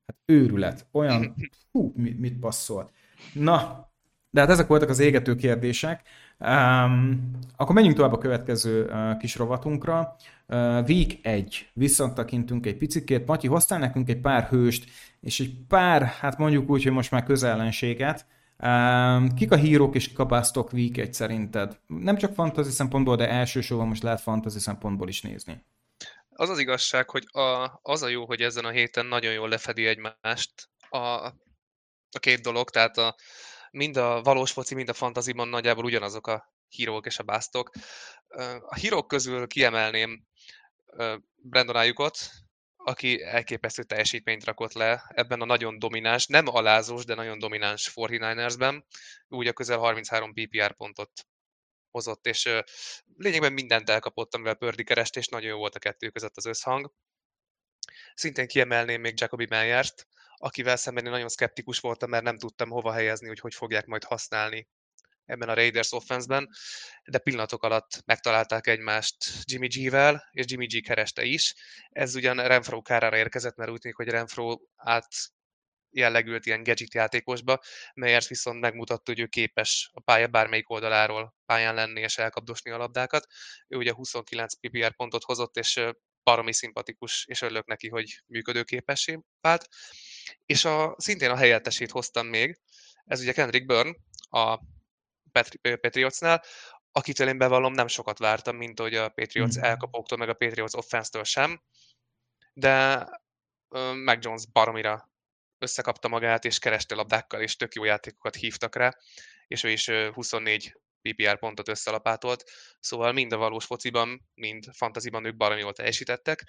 [0.05, 0.87] Hát őrület.
[0.91, 1.35] Olyan,
[1.71, 2.91] hú, mit, mit passzol.
[3.33, 3.87] Na,
[4.33, 6.01] de hát ezek voltak az égető kérdések.
[6.39, 10.15] Um, akkor menjünk tovább a következő uh, kis rovatunkra.
[10.47, 11.69] Uh, week 1.
[11.73, 13.25] Visszatakintünk egy picikét.
[13.25, 14.89] Matyi, hoztál nekünk egy pár hőst,
[15.21, 18.25] és egy pár, hát mondjuk úgy, hogy most már közellenséget.
[18.63, 21.79] Um, kik a hírók és kik a basztok Week 1 szerinted?
[21.87, 25.63] Nem csak fantasy szempontból, de elsősorban most lehet fantasy szempontból is nézni.
[26.29, 29.85] Az az igazság, hogy a, az a jó, hogy ezen a héten nagyon jól lefedi
[29.85, 30.97] egymást a,
[32.11, 33.15] a két dolog, tehát a,
[33.73, 37.69] mind a valós foci, mind a fantaziban nagyjából ugyanazok a hírók és a básztok.
[38.59, 40.27] A hírók közül kiemelném
[41.35, 42.17] Brandon Ayukot,
[42.75, 48.83] aki elképesztő teljesítményt rakott le ebben a nagyon domináns, nem alázós, de nagyon domináns 49ersben.
[49.27, 51.11] Úgy a közel 33 PPR pontot
[51.91, 52.49] hozott, és
[53.17, 56.93] lényegben mindent elkapott, amivel Pördi kerest, és nagyon jó volt a kettő között az összhang.
[58.13, 62.91] Szintén kiemelném még Jacobi Meyert, akivel szemben én nagyon szkeptikus voltam, mert nem tudtam hova
[62.91, 64.67] helyezni, hogy hogy fogják majd használni
[65.25, 66.49] ebben a Raiders offense-ben,
[67.03, 71.53] de pillanatok alatt megtalálták egymást Jimmy G-vel, és Jimmy G kereste is.
[71.89, 75.07] Ez ugyan Renfro kárára érkezett, mert úgy tűnik, hogy Renfro át
[75.89, 77.59] jellegült ilyen gadget játékosba,
[77.93, 82.77] Meyers viszont megmutatta, hogy ő képes a pálya bármelyik oldaláról pályán lenni és elkapdosni a
[82.77, 83.27] labdákat.
[83.67, 85.81] Ő ugye 29 PPR pontot hozott, és
[86.23, 89.67] baromi szimpatikus, és örülök neki, hogy működőképessé vált.
[90.45, 92.59] És a, szintén a helyettesét hoztam még,
[93.05, 93.95] ez ugye Kendrick Byrne
[94.29, 94.59] a
[95.61, 96.43] Patriotsnál,
[96.91, 99.63] akitől én bevallom nem sokat vártam, mint hogy a Patriots mm.
[99.63, 101.61] elkapóktól, meg a Patriots offense-től sem,
[102.53, 103.07] de
[104.03, 105.11] Mac Jones baromira
[105.57, 108.97] összekapta magát, és kereste labdákkal, és tök jó játékokat hívtak rá,
[109.47, 112.43] és ő is 24 PPR pontot összelapátolt,
[112.79, 116.43] szóval mind a valós fociban, mind fantaziban ők baromi jól teljesítettek.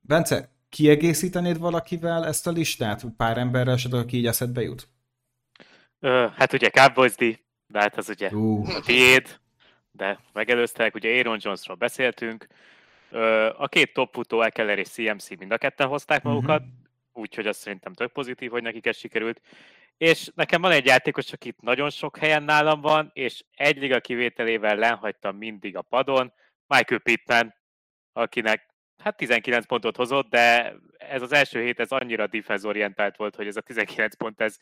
[0.00, 3.04] Bence, kiegészítenéd valakivel ezt a listát?
[3.16, 4.88] Pár emberrel esetleg, aki így eszedbe jut?
[6.00, 8.76] Ö, hát ugye Cowboys D, de hát az ugye uh.
[8.76, 9.40] a tiéd,
[9.90, 12.46] de megelőztek, ugye Aaron Jonesról beszéltünk.
[13.10, 16.74] Ö, a két top futó, Ekeler és CMC mind a ketten hozták magukat, uh-huh.
[17.12, 19.40] úgyhogy azt szerintem tök pozitív, hogy nekik ez sikerült.
[19.96, 24.00] És nekem van egy játékos, aki itt nagyon sok helyen nálam van, és egy liga
[24.00, 26.32] kivételével lenhagytam mindig a padon,
[26.66, 27.54] Michael Pittman,
[28.12, 28.67] akinek
[28.98, 33.56] hát 19 pontot hozott, de ez az első hét ez annyira defense-orientált volt, hogy ez
[33.56, 34.56] a 19 pont, ez,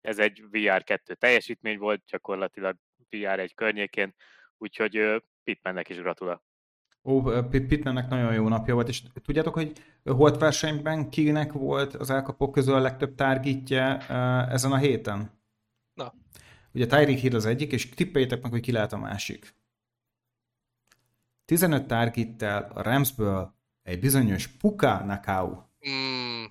[0.00, 2.76] ez egy VR2 teljesítmény volt, gyakorlatilag
[3.10, 4.14] VR1 környékén,
[4.58, 6.42] úgyhogy Pittmannek is gratulál.
[7.04, 9.72] Ó, Pittmannek nagyon jó napja volt, és tudjátok, hogy
[10.04, 13.98] holt versenyben kinek volt az elkapók közül a legtöbb targetje
[14.48, 15.40] ezen a héten?
[15.94, 16.14] Na.
[16.74, 19.54] Ugye Tyreek Hill az egyik, és tippeljétek meg, hogy ki lehet a másik.
[21.44, 25.50] 15 targettel a Ramsből egy bizonyos Puka Nakau.
[25.88, 26.44] Mm,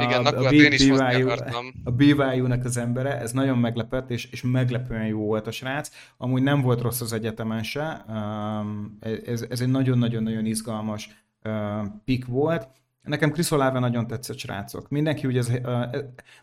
[0.00, 1.28] igen, a, a, a, én is BYU,
[1.84, 5.90] a BYU-nak az embere, ez nagyon meglepett, és, és meglepően jó volt a srác.
[6.16, 11.08] Amúgy nem volt rossz az egyetemen se, um, ez, ez egy nagyon-nagyon-nagyon izgalmas
[11.44, 12.68] uh, pick volt.
[13.02, 14.88] Nekem Chris Olave nagyon tetszett, srácok.
[14.88, 15.96] Mindenki ugye, ez, uh,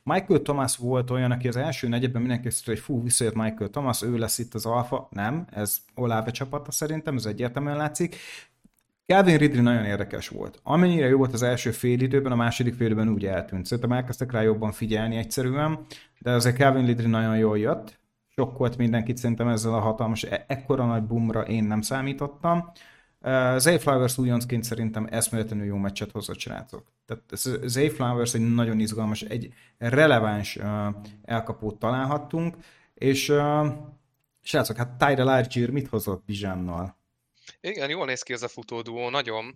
[0.04, 4.02] Michael Thomas volt olyan, aki az első negyedben mindenki azt hogy fú, visszajött Michael Thomas,
[4.02, 5.08] ő lesz itt az alfa.
[5.12, 8.16] Nem, ez Olave csapata szerintem, ez egyértelműen látszik.
[9.12, 10.60] Calvin Ridley nagyon érdekes volt.
[10.64, 13.66] Amennyire jó volt az első fél időben, a második fél időben úgy eltűnt.
[13.66, 15.80] Szerintem elkezdtek rá jobban figyelni egyszerűen,
[16.20, 20.86] de azért Calvin Ridley nagyon jól jött, sokkolt mindenkit szerintem ezzel a hatalmas, e- ekkora
[20.86, 22.72] nagy bumra én nem számítottam.
[23.22, 26.84] Uh, Zay Flowers újoncként szerintem eszméletlenül jó meccset hozott srácok.
[27.06, 27.24] Tehát
[27.68, 30.66] Zay Flowers egy nagyon izgalmas, egy releváns uh,
[31.24, 32.56] elkapót találhattunk,
[32.94, 33.68] és uh,
[34.42, 37.00] srácok, hát Tyrell Argyr mit hozott Bizsánnal?
[37.60, 39.54] Igen, jól néz ki ez a futóduó, nagyon.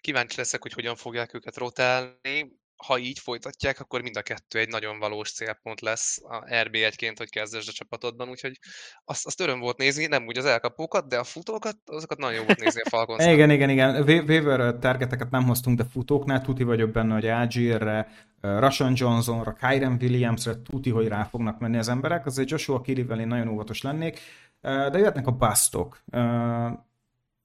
[0.00, 4.68] Kíváncsi leszek, hogy hogyan fogják őket rotálni ha így folytatják, akkor mind a kettő egy
[4.68, 8.58] nagyon valós célpont lesz a RB1-ként, hogy kezdesd a csapatodban, úgyhogy
[9.04, 12.44] azt, azt öröm volt nézni, nem úgy az elkapókat, de a futókat, azokat nagyon jó
[12.44, 14.02] volt nézni a falcons Igen, igen, igen.
[14.02, 18.08] Waiver targeteket nem hoztunk, de futóknál tuti vagyok benne, hogy Algierre,
[18.40, 22.26] Russian Johnsonra, Kyren Williamsre tuti, hogy rá fognak menni az emberek.
[22.26, 24.20] Azért Joshua Kirivel én nagyon óvatos lennék,
[24.60, 26.02] de jöhetnek a basztok.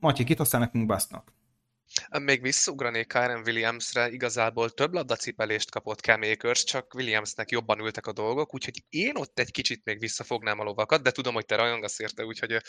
[0.04, 1.34] Matyi, kit aztán nekünk basztnak?
[2.20, 8.14] Még visszaugranék Kyren Williamsre, igazából több labdacipelést kapott Cam Akers, csak Williamsnek jobban ültek a
[8.14, 12.00] dolgok, úgyhogy én ott egy kicsit még visszafognám a lovakat, de tudom, hogy te rajongasz
[12.00, 12.62] érte, úgyhogy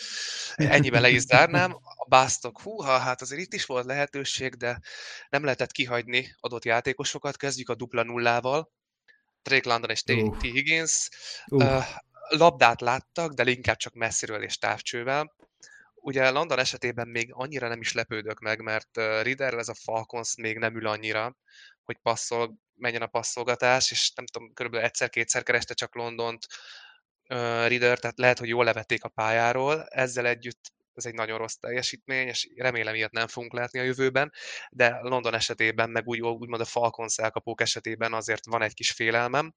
[0.55, 1.73] ennyiben le is zárnám.
[1.83, 4.81] A básztok, húha, hát azért itt is volt lehetőség, de
[5.29, 7.37] nem lehetett kihagyni adott játékosokat.
[7.37, 8.73] Kezdjük a dupla nullával.
[9.43, 10.11] Drake London és T.
[10.11, 10.37] Uh.
[10.37, 10.43] T.
[10.43, 11.09] Higgins.
[11.47, 11.85] Uh.
[12.29, 15.35] labdát láttak, de inkább csak messziről és távcsővel
[16.05, 20.59] ugye London esetében még annyira nem is lepődök meg, mert Riddle ez a Falcons még
[20.59, 21.37] nem ül annyira,
[21.85, 26.47] hogy passzol, menjen a passzolgatás, és nem tudom, körülbelül egyszer-kétszer kereste csak Londont
[27.29, 31.55] uh, Ritter, tehát lehet, hogy jól levették a pályáról, ezzel együtt ez egy nagyon rossz
[31.55, 34.33] teljesítmény, és remélem ilyet nem fogunk látni a jövőben,
[34.71, 39.55] de London esetében, meg úgy, úgymond a Falcons elkapók esetében azért van egy kis félelmem.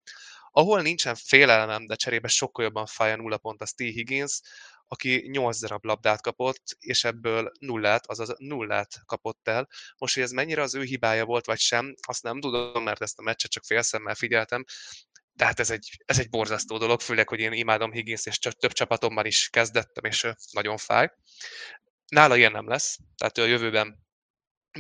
[0.52, 3.80] Ahol nincsen félelmem, de cserébe sokkal jobban fáj a nulla pont, az T.
[3.80, 4.40] Higgins,
[4.88, 9.68] aki 8 darab labdát kapott, és ebből nullát, azaz nullát kapott el.
[9.98, 13.20] Most, hogy ez mennyire az ő hibája volt, vagy sem, azt nem tudom, mert ezt
[13.20, 14.64] a meccset csak félszemmel figyeltem,
[15.34, 18.72] de hát ez egy, ez egy borzasztó dolog, főleg, hogy én imádom Higgins, és több
[18.72, 21.12] csapatommal is kezdettem, és nagyon fáj.
[22.08, 24.08] Nála ilyen nem lesz, tehát ő a jövőben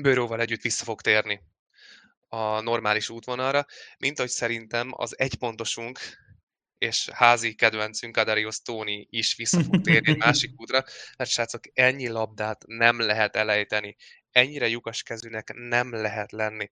[0.01, 1.41] bőróval együtt vissza fog térni
[2.27, 3.65] a normális útvonalra,
[3.97, 5.99] mint ahogy szerintem az egypontosunk
[6.77, 10.83] és házi kedvencünk Adarius Tony is vissza fog térni egy másik útra,
[11.17, 13.95] mert srácok, ennyi labdát nem lehet elejteni,
[14.31, 16.69] ennyire lyukas kezűnek nem lehet lenni.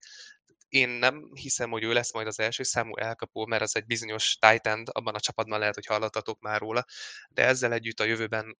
[0.68, 4.36] Én nem hiszem, hogy ő lesz majd az első számú elkapó, mert az egy bizonyos
[4.40, 6.84] titan abban a csapatban lehet, hogy hallottatok már róla,
[7.28, 8.56] de ezzel együtt a jövőben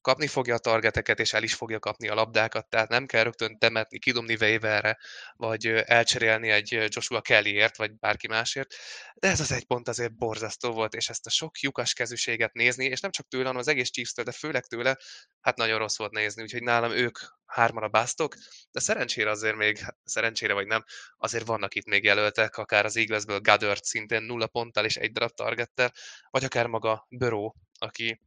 [0.00, 3.58] kapni fogja a targeteket, és el is fogja kapni a labdákat, tehát nem kell rögtön
[3.58, 4.98] temetni, kidobni waiverre,
[5.36, 8.74] vagy elcserélni egy Joshua Kellyért, vagy bárki másért,
[9.14, 12.84] de ez az egy pont azért borzasztó volt, és ezt a sok lyukas kezűséget nézni,
[12.84, 14.96] és nem csak tőle, hanem az egész chiefs de főleg tőle,
[15.40, 18.34] hát nagyon rossz volt nézni, úgyhogy nálam ők hárman a basztok,
[18.70, 20.84] de szerencsére azért még, hát szerencsére vagy nem,
[21.16, 25.30] azért vannak itt még jelöltek, akár az Eaglesből Goddard szintén nulla ponttal és egy darab
[25.30, 25.92] targettel,
[26.30, 28.20] vagy akár maga Burrow, aki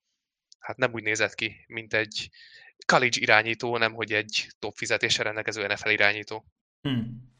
[0.63, 2.29] hát nem úgy nézett ki, mint egy
[2.85, 6.45] college irányító, nem hogy egy top fizetésre rendelkező NFL irányító.
[6.81, 7.31] Hmm.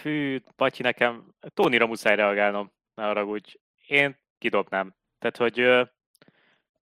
[0.00, 3.56] Fű, Patyi, nekem Tónira muszáj reagálnom, ne haragudj.
[3.86, 4.94] Én kidobnám.
[5.18, 5.88] Tehát, hogy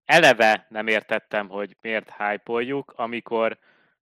[0.05, 3.59] eleve nem értettem, hogy miért hype amikor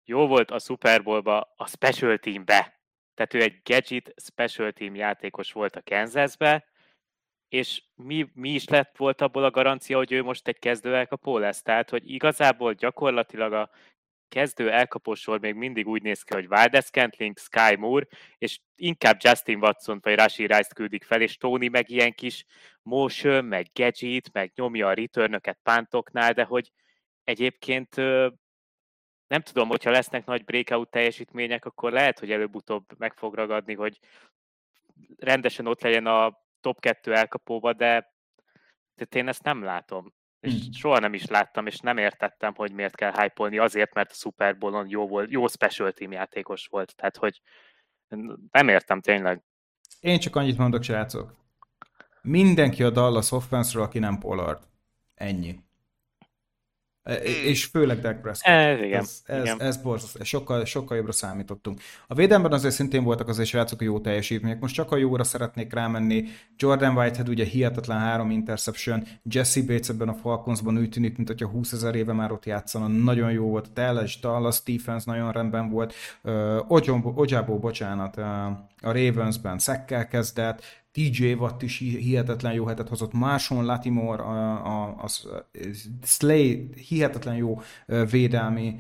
[0.05, 2.81] jó volt a Super Bowl-ba a Special Team-be.
[3.15, 6.65] Tehát ő egy gadget Special Team játékos volt a Kansasbe,
[7.51, 11.39] és mi, mi is lett volt abból a garancia, hogy ő most egy kezdő elkapó
[11.39, 11.63] lesz?
[11.63, 13.71] Tehát, hogy igazából gyakorlatilag a
[14.29, 18.07] kezdő elkapósor még mindig úgy néz ki, hogy Valdez Scantling, Sky Moore,
[18.39, 22.45] és inkább Justin Watson vagy Rashi Rice küldik fel, és Tony meg ilyen kis
[22.83, 26.73] motion, meg gadget, meg nyomja a returnöket pántoknál, de hogy
[27.25, 27.97] egyébként
[29.27, 33.99] nem tudom, hogyha lesznek nagy breakout teljesítmények, akkor lehet, hogy előbb-utóbb meg fog ragadni, hogy
[35.19, 38.13] rendesen ott legyen a top 2 elkapóba, de,
[38.95, 40.15] de én ezt nem látom.
[40.41, 40.73] És hmm.
[40.73, 44.59] soha nem is láttam, és nem értettem, hogy miért kell hype azért, mert a Super
[44.59, 46.97] Bowl-on jó, volt, jó special team játékos volt.
[46.97, 47.41] Tehát, hogy
[48.51, 49.43] nem értem tényleg.
[50.01, 51.37] Én csak annyit mondok, srácok.
[52.23, 54.63] Mindenki a Dallas offense aki nem Pollard.
[55.15, 55.59] Ennyi.
[57.03, 58.53] E, és főleg Dak Prescott.
[58.53, 59.61] Ez, igen, ez, ez, igen.
[59.61, 60.25] ez borzasztó.
[60.25, 61.81] Sokkal, sokkal jobbra számítottunk.
[62.07, 64.61] A védelemben azért szintén voltak azért srácok a jó teljesítmények.
[64.61, 66.25] Most csak a jóra szeretnék rámenni.
[66.57, 69.07] Jordan Whitehead ugye hihetetlen három interception.
[69.23, 72.87] Jesse Bates ebben a Falconsban úgy tűnik, mint hogyha 20 ezer éve már ott játszana.
[72.87, 73.73] Nagyon jó volt.
[73.73, 75.95] Dallas, Dallas, Stephens nagyon rendben volt.
[76.23, 78.25] Uh, Ojábó, bocsánat, uh,
[78.81, 80.63] a Ravensben szekkel kezdett,
[80.93, 85.09] TJ Watt is hihetetlen jó hetet hozott, Marshall Latimore, a, a, a
[86.03, 87.61] Slay hihetetlen jó
[88.11, 88.77] védelmi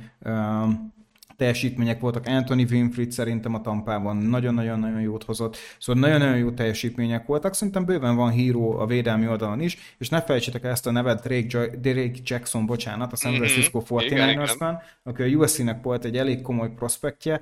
[1.40, 2.26] teljesítmények voltak.
[2.26, 7.54] Anthony Winfried szerintem a tampában nagyon-nagyon-nagyon jót hozott, szóval nagyon-nagyon jó teljesítmények voltak.
[7.54, 11.76] Szerintem bőven van híró a védelmi oldalon is, és ne felejtsétek ezt a nevet Drake,
[11.76, 13.40] Drake Jackson, bocsánat, a San mhm.
[13.40, 17.40] Francisco 49ers-ben, aki a USC-nek volt egy elég komoly prospektje,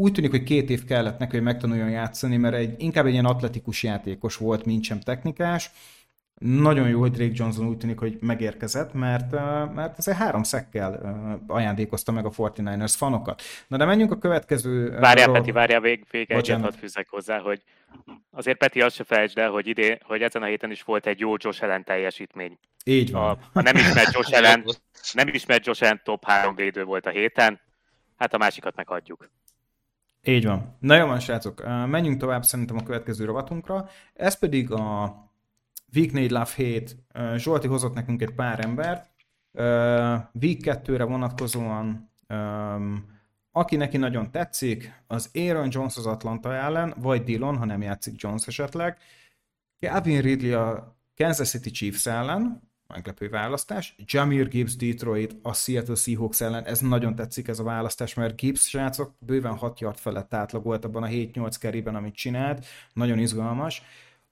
[0.00, 3.24] úgy tűnik, hogy két év kellett neki, hogy megtanuljon játszani, mert egy, inkább egy ilyen
[3.24, 5.70] atletikus játékos volt, mint sem technikás,
[6.40, 9.30] nagyon jó, hogy Drake Johnson úgy tűnik, hogy megérkezett, mert,
[9.74, 11.00] mert ezért három szekkel
[11.46, 13.42] ajándékozta meg a 49ers fanokat.
[13.66, 14.98] Na de menjünk a következő...
[14.98, 17.62] Várjál, Peti, várjál, vég, vég egyet hadd fűzzek hozzá, hogy
[18.30, 21.20] azért Peti azt se felejtsd el, hogy, idén, hogy ezen a héten is volt egy
[21.20, 22.58] jó Josh Allen teljesítmény.
[22.84, 23.22] Így van.
[23.22, 24.64] A, a nem ismert Josh Allen,
[25.12, 27.60] nem ismert Josh Allen top három védő volt a héten,
[28.16, 29.30] hát a másikat meghagyjuk.
[30.22, 30.76] Így van.
[30.78, 33.88] Na jó van, srácok, menjünk tovább szerintem a következő rovatunkra.
[34.14, 35.14] Ez pedig a
[35.94, 37.36] Week 4 Love Hate.
[37.36, 39.10] Zsolti hozott nekünk egy pár embert.
[40.32, 42.10] Week 2-re vonatkozóan
[43.52, 48.22] aki neki nagyon tetszik, az Aaron Jones az Atlanta ellen, vagy Dillon, ha nem játszik
[48.22, 48.98] Jones esetleg.
[49.78, 53.94] Calvin Ridley a Kansas City Chiefs ellen, meglepő választás.
[54.04, 58.68] Jamir Gibbs Detroit a Seattle Seahawks ellen, ez nagyon tetszik ez a választás, mert Gibbs
[58.68, 63.82] srácok bőven 6 yard felett átlagolt abban a 7-8 kerében, amit csinált, nagyon izgalmas.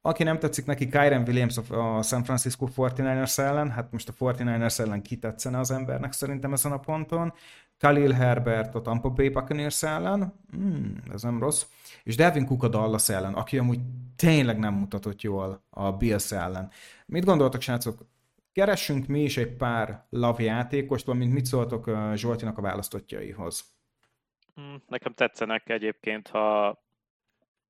[0.01, 4.79] Aki nem tetszik neki, Kyren Williams a San Francisco 49ers ellen, hát most a 49ers
[4.79, 7.33] ellen kitetszene az embernek szerintem ezen a ponton.
[7.79, 11.65] Khalil Herbert a Tampa Bay Buccaneers ellen, hmm, ez nem rossz,
[12.05, 13.81] és Devin Cook a Dallas ellen, aki amúgy
[14.17, 16.71] tényleg nem mutatott jól a Bills ellen.
[17.07, 18.07] Mit gondoltok, srácok?
[18.59, 23.65] Keressünk mi is egy pár love játékost, valamint mit szóltok Zsoltinak a választottjaihoz?
[24.55, 26.79] Hmm, nekem tetszenek egyébként, ha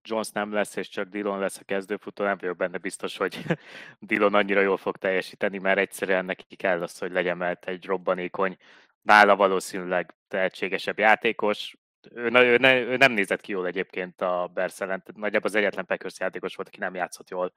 [0.02, 3.44] Jones nem lesz, és csak Dillon lesz a kezdőfutó, nem vagyok benne biztos, hogy
[3.98, 8.56] Dillon annyira jól fog teljesíteni, mert egyszerűen neki kell az, hogy legyen mert egy robbanékony,
[9.02, 11.76] nála valószínűleg tehetségesebb játékos.
[12.10, 16.18] Ő, ő, ne, ő nem nézett ki jól egyébként a Berszelen, nagyjából az egyetlen Packers
[16.18, 17.52] játékos volt, aki nem játszott jól.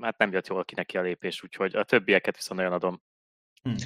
[0.00, 3.02] Hát nem jött jól ki neki a lépés, úgyhogy a többieket viszont nagyon adom.
[3.62, 3.76] Hmm.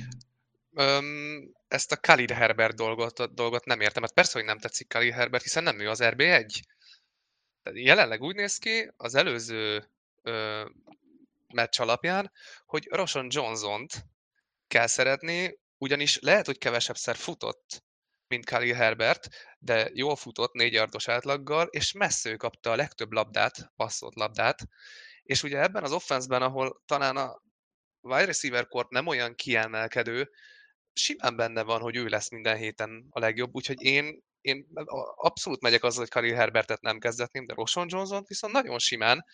[0.75, 4.03] Öm, ezt a Khalid Herbert dolgot, dolgot nem értem.
[4.03, 6.61] Hát persze, hogy nem tetszik Khalid Herbert, hiszen nem ő az RB1.
[7.72, 9.90] Jelenleg úgy néz ki az előző
[10.22, 10.64] ö,
[11.53, 12.33] meccs alapján,
[12.66, 14.05] hogy Roshan Johnson-t
[14.66, 17.85] kell szeretni, ugyanis lehet, hogy kevesebbszer futott,
[18.29, 23.12] mint Khalil Herbert, de jól futott, négy yardos átlaggal, és messze ő kapta a legtöbb
[23.12, 24.59] labdát, passzolt labdát,
[25.22, 27.42] és ugye ebben az offenszben, ahol talán a
[28.00, 30.30] wide receiver kort nem olyan kiemelkedő,
[30.92, 34.66] simán benne van, hogy ő lesz minden héten a legjobb, úgyhogy én én
[35.14, 39.24] abszolút megyek azzal, hogy Khalil Herbertet nem kezdetném, de Roshan Johnson viszont nagyon simán,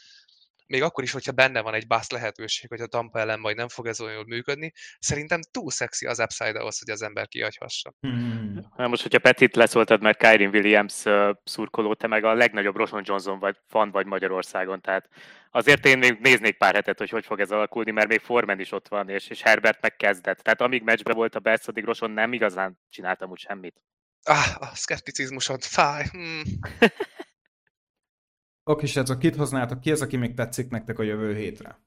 [0.68, 3.68] még akkor is, hogyha benne van egy basz lehetőség, hogy a Tampa ellen majd nem
[3.68, 7.94] fog ez olyan jól működni, szerintem túl szexi az upside ahhoz, hogy az ember kihagyhassa.
[8.00, 8.68] Hmm.
[8.76, 13.02] Na most, hogyha Petit leszóltad, mert Kyrie Williams uh, szurkoló, te meg a legnagyobb Roshan
[13.04, 15.08] Johnson vagy fan vagy Magyarországon, tehát
[15.50, 18.72] azért én még néznék pár hetet, hogy hogy fog ez alakulni, mert még Forman is
[18.72, 20.38] ott van, és, és Herbert megkezdett.
[20.38, 23.82] Tehát amíg meccsben volt a Bears, addig Roshan nem igazán csináltam úgy semmit.
[24.22, 26.04] Ah, a szkepticizmusod, fáj.
[26.10, 26.42] Hmm.
[28.68, 29.80] Oké, srácok, kit hoznátok?
[29.80, 31.78] Ki az, aki még tetszik nektek a jövő hétre?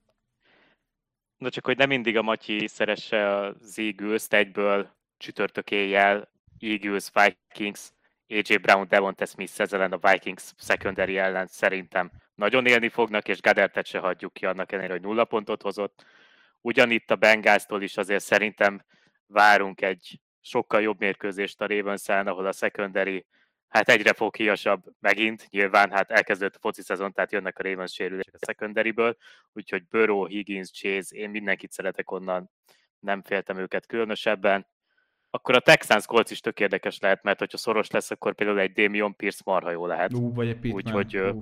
[1.37, 7.89] Na csak, hogy nem mindig a Matyi szeresse az eagles egyből csütörtök éjjel, Eagles, Vikings,
[8.27, 13.85] AJ Brown, Devonta Smith ezzel a Vikings secondary ellen szerintem nagyon élni fognak, és Gadertet
[13.85, 16.05] se hagyjuk ki annak ellenére, hogy nulla pontot hozott.
[16.61, 18.85] Ugyanitt a Bengáztól is azért szerintem
[19.27, 23.25] várunk egy sokkal jobb mérkőzést a ravens ahol a secondary
[23.71, 28.33] hát egyre foghíjasabb megint, nyilván hát elkezdődött a foci szezon, tehát jönnek a Ravens sérülések
[28.33, 29.17] a secondaryből,
[29.53, 32.51] úgyhogy Burrow, Higgins, Chase, én mindenkit szeretek onnan,
[32.99, 34.67] nem féltem őket különösebben.
[35.29, 38.71] Akkor a Texans Colts is tök érdekes lehet, mert hogyha szoros lesz, akkor például egy
[38.71, 40.13] Damian Pierce marha jó lehet.
[40.13, 40.95] Ú, vagy egy Pittman.
[40.95, 41.33] Úgyhogy,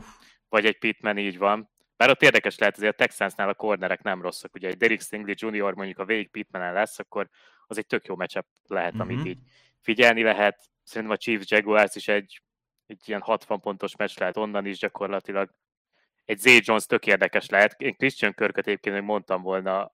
[0.50, 1.70] vagy egy Pittman, így van.
[1.98, 4.56] Bár ott érdekes lehet, azért a Texansnál a cornerek nem rosszak.
[4.56, 5.74] Ugye egy Derek Stingley Jr.
[5.74, 7.30] mondjuk a végig Pittman lesz, akkor
[7.68, 9.02] az egy tök jó meccsep lehet, mm-hmm.
[9.02, 9.28] amit mhm.
[9.28, 9.39] így
[9.82, 10.70] figyelni lehet.
[10.90, 12.42] Szerintem a Chiefs Jaguars is egy,
[12.86, 15.50] egy ilyen 60 pontos meccs lehet onnan is gyakorlatilag.
[16.26, 17.82] Egy Zay Jones tök érdekes lehet.
[17.82, 19.94] Én Christian Körköt egyébként hogy mondtam volna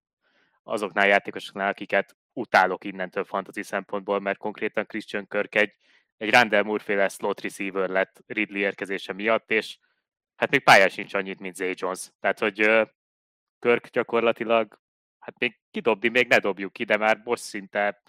[0.64, 5.74] azoknál játékosoknál, akiket utálok innentől fantasy szempontból, mert konkrétan Christian Körk egy,
[6.18, 9.78] egy Randall Moore-féle slot receiver lett Ridley érkezése miatt, és
[10.36, 12.12] hát még pályán sincs annyit, mint Zay Jones.
[12.20, 12.88] Tehát, hogy
[13.60, 14.80] Körk gyakorlatilag
[15.20, 18.02] hát még kidobni, még ne dobjuk ki, de már most szinte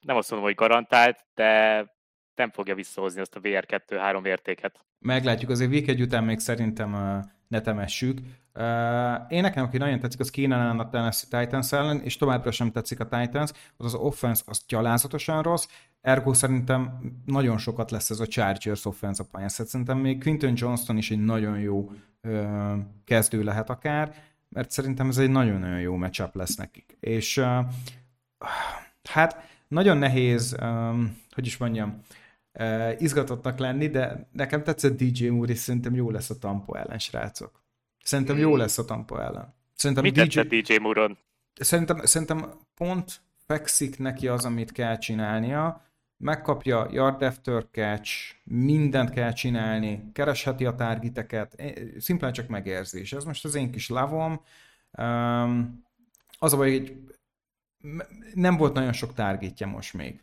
[0.00, 1.82] nem azt mondom, hogy garantált, de
[2.38, 4.80] nem fogja visszahozni azt a VR2-3 értéket.
[4.98, 6.90] Meglátjuk, azért egy után még szerintem
[7.48, 8.18] ne temessük.
[9.28, 13.00] Én nekem, aki nagyon tetszik, az Keenan a Tennessee Titans ellen, és továbbra sem tetszik
[13.00, 15.66] a Titans, az az offense az gyalázatosan rossz,
[16.00, 19.48] ergo szerintem nagyon sokat lesz ez a Chargers offense a pályán.
[19.48, 21.90] Szóval szerintem még Quinton Johnston is egy nagyon jó
[23.04, 24.14] kezdő lehet akár,
[24.48, 26.96] mert szerintem ez egy nagyon-nagyon jó matchup lesz nekik.
[27.00, 27.44] És
[29.02, 30.56] hát nagyon nehéz,
[31.34, 32.02] hogy is mondjam,
[32.98, 37.62] izgatottnak lenni, de nekem tetszett DJ Moore, és szerintem jó lesz a Tampa ellen, srácok.
[38.02, 38.58] Szerintem jó hmm.
[38.58, 39.54] lesz a Tampa ellen.
[39.74, 40.40] Szerintem Mit DJ...
[40.40, 41.18] DJ Moore-on?
[41.54, 45.82] Szerintem, szerintem pont fekszik neki az, amit kell csinálnia,
[46.16, 51.62] megkapja yard after catch, mindent kell csinálni, keresheti a targeteket,
[51.98, 53.12] szimplán csak megérzés.
[53.12, 54.40] Ez most az én kis lavom.
[54.98, 55.84] Um,
[56.38, 56.96] az a baj, hogy
[58.34, 60.22] nem volt nagyon sok targetja most még.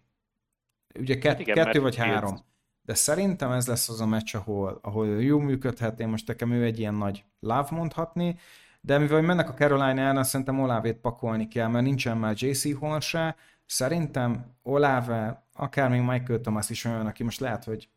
[0.99, 2.37] Ugye kett, hát igen, kettő vagy három.
[2.81, 5.99] De szerintem ez lesz az a meccs, ahol, ahol jó működhet.
[5.99, 8.39] Én most nekem ő egy ilyen nagy láv mondhatni,
[8.81, 12.99] de mivel mennek a Carolina ellen, szerintem Olávét pakolni kell, mert nincsen már JC Horn
[12.99, 13.35] se.
[13.65, 17.89] Szerintem Olave, akár még Michael Thomas is olyan, aki most lehet, hogy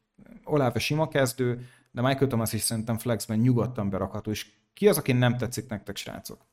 [0.45, 5.13] Olave sima kezdő, de Michael Thomas is szerintem flexben nyugodtan berakható, és ki az, aki
[5.13, 6.47] nem tetszik nektek, srácok?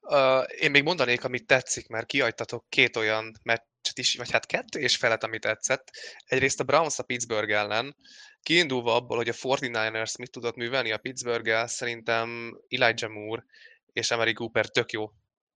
[0.00, 4.78] Uh, én még mondanék, amit tetszik, mert kiajtatok két olyan meccset is, vagy hát kettő
[4.80, 5.90] és felet, amit tetszett.
[6.24, 7.96] Egyrészt a Browns a Pittsburgh ellen,
[8.42, 13.44] kiindulva abból, hogy a 49ers mit tudott művelni a pittsburgh szerintem Elijah Moore
[13.92, 15.10] és Emery Cooper tök jó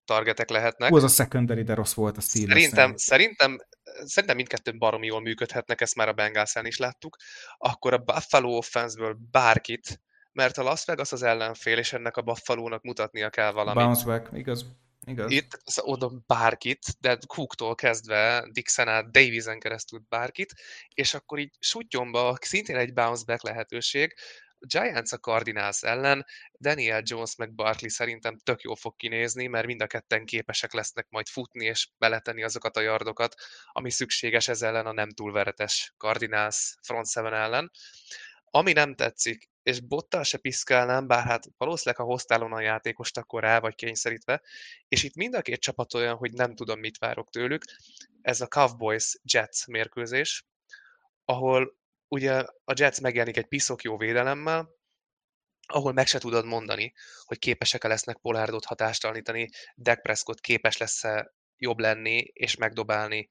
[0.05, 0.91] targetek lehetnek.
[0.91, 2.61] Hú, az a secondary, de rossz volt a Steelers.
[2.61, 3.57] Szerintem, szerintem,
[4.05, 7.17] szerintem mindkettő baromi jól működhetnek, ezt már a bengals is láttuk.
[7.59, 10.01] Akkor a Buffalo offense bárkit
[10.37, 13.83] mert a Las Vegas az ellenfél, és ennek a Buffalo-nak mutatnia kell valamit.
[13.83, 14.67] Bounce back, igaz.
[15.07, 15.31] Igaz.
[15.31, 20.55] Itt oda bárkit, de Cooktól kezdve Dixon át Davisen keresztül bárkit,
[20.95, 24.15] és akkor így sutyomba szintén egy bounce back lehetőség,
[24.59, 26.27] Giants a Cardinals ellen,
[26.61, 31.07] Daniel Jones meg Barkley szerintem tök jó fog kinézni, mert mind a ketten képesek lesznek
[31.09, 33.35] majd futni és beletenni azokat a yardokat,
[33.73, 37.71] ami szükséges ez ellen a nem túl veretes Cardinals front seven ellen.
[38.51, 43.43] Ami nem tetszik, és bottal se piszkálnám, bár hát valószínűleg, ha hoztál onnan játékost, akkor
[43.43, 44.43] rá vagy kényszerítve,
[44.89, 47.65] és itt mind a két csapat olyan, hogy nem tudom, mit várok tőlük.
[48.23, 50.47] Ez a Cowboys Jets mérkőzés,
[51.25, 51.77] ahol
[52.09, 54.75] ugye a Jets megjelenik egy piszok jó védelemmel,
[55.67, 56.93] ahol meg se tudod mondani,
[57.25, 63.29] hogy képesek-e lesznek Polárdot hatástalanítani, Dak Prescott képes lesz-e jobb lenni és megdobálni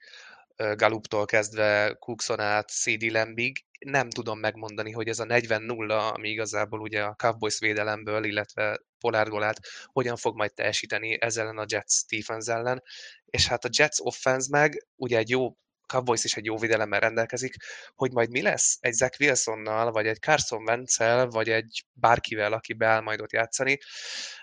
[0.55, 6.79] Galuptól kezdve Cookson át CD Lambig, nem tudom megmondani, hogy ez a 40-0, ami igazából
[6.79, 12.53] ugye a Cowboys védelemből, illetve Pollard golát, hogyan fog majd teljesíteni ezzel a Jets defense
[12.53, 12.83] ellen,
[13.25, 17.55] és hát a Jets offense meg ugye egy jó Cowboys is egy jó védelemmel rendelkezik,
[17.95, 20.97] hogy majd mi lesz egy Zach Wilsonnal, vagy egy Carson wentz
[21.29, 23.77] vagy egy bárkivel, aki beáll majd ott játszani.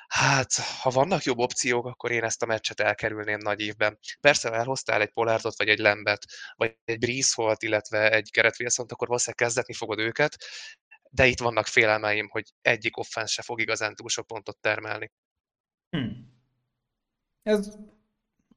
[0.06, 3.98] Hát, ha vannak jobb opciók, akkor én ezt a meccset elkerülném nagy évben.
[4.20, 6.24] Persze, ha elhoztál egy Polárdot, vagy egy Lembet,
[6.54, 10.36] vagy egy Breeze illetve egy Gerett wilson akkor valószínűleg kezdetni fogod őket,
[11.10, 15.12] de itt vannak félelmeim, hogy egyik offense se fog igazán túl sok pontot termelni.
[15.90, 16.32] Hmm.
[17.42, 17.76] Ez,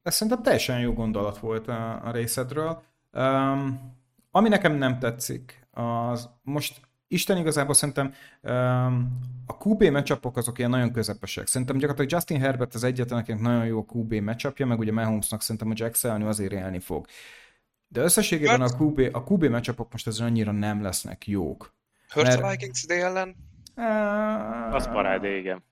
[0.06, 2.82] ez szerintem teljesen jó gondolat volt a, a részedről.
[3.12, 3.94] Um,
[4.30, 10.70] ami nekem nem tetszik, az most Isten igazából szerintem um, a QB matchupok azok ilyen
[10.70, 11.46] nagyon közepesek.
[11.46, 15.42] Szerintem gyakorlatilag Justin Herbert az egyetlen, akinek nagyon jó a QB matchupja, meg ugye Mahomesnak
[15.42, 17.06] szerintem a Jack azért élni fog.
[17.88, 21.74] De összességében a QB, a QB matchupok most ez annyira nem lesznek jók.
[22.08, 22.42] Hurts mert...
[22.42, 23.36] a Vikings ide ellen?
[23.76, 25.62] Uh, az parádé, igen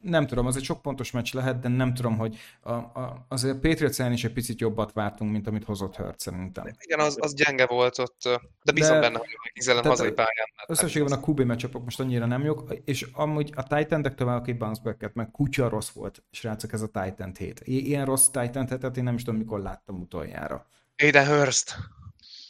[0.00, 3.58] nem tudom, az egy sok pontos meccs lehet, de nem tudom, hogy a, a, azért
[3.58, 6.66] Patriots is egy picit jobbat vártunk, mint amit hozott Hurt szerintem.
[6.78, 8.22] Igen, az, az gyenge volt ott,
[8.62, 10.46] de bízom de, benne, hogy a Vikings hazai pályán.
[10.66, 14.80] Összességében a QB meccsapok most annyira nem jók, és amúgy a Titan-dek tovább egy bounce
[14.84, 17.60] back meg kutya rossz volt, srácok, ez a Titan hét.
[17.64, 20.66] Ilyen rossz Titan hetet én nem is tudom, mikor láttam utoljára.
[20.96, 21.76] Aiden Hurst.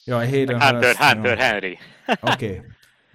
[0.04, 1.12] Ja, Hayden Hunter, Hurst.
[1.12, 1.78] Hunter Henry.
[2.20, 2.46] Oké.
[2.46, 2.62] Okay.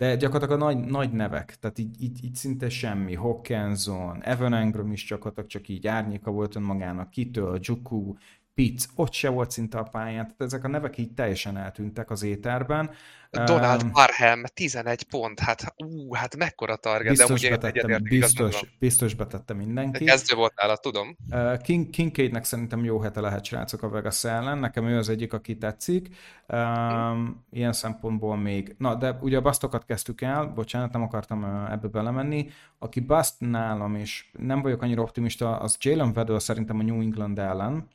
[0.04, 3.14] De gyakorlatilag a nagy, nagy nevek, tehát így, így, így szinte semmi.
[3.14, 8.14] Hawkinson, Evan Engram is gyakorlatilag csak így árnyéka volt önmagának, kitől, Juku,
[8.54, 12.24] Pitts, ott se volt szinte a pályán, tehát ezek a nevek így teljesen eltűntek az
[12.24, 12.92] éterben.
[13.32, 18.62] Donald um, Parham, 11 pont, hát ú, hát mekkora target, biztos de ugye betettem, biztos,
[18.80, 20.06] biztos betette mindenki.
[20.06, 21.18] Kezdő volt nála, tudom.
[21.32, 25.34] Uh, King, Kincaidnek szerintem jó hete lehet srácok a Vegas ellen, nekem ő az egyik,
[25.34, 26.08] aki tetszik.
[26.48, 31.88] Um, ilyen szempontból még, na de ugye a basztokat kezdtük el, bocsánat, nem akartam ebbe
[31.88, 32.50] belemenni.
[32.80, 37.40] Aki bust nálam, és nem vagyok annyira optimista, az Jalen Weddle szerintem a New England
[37.40, 37.88] ellen,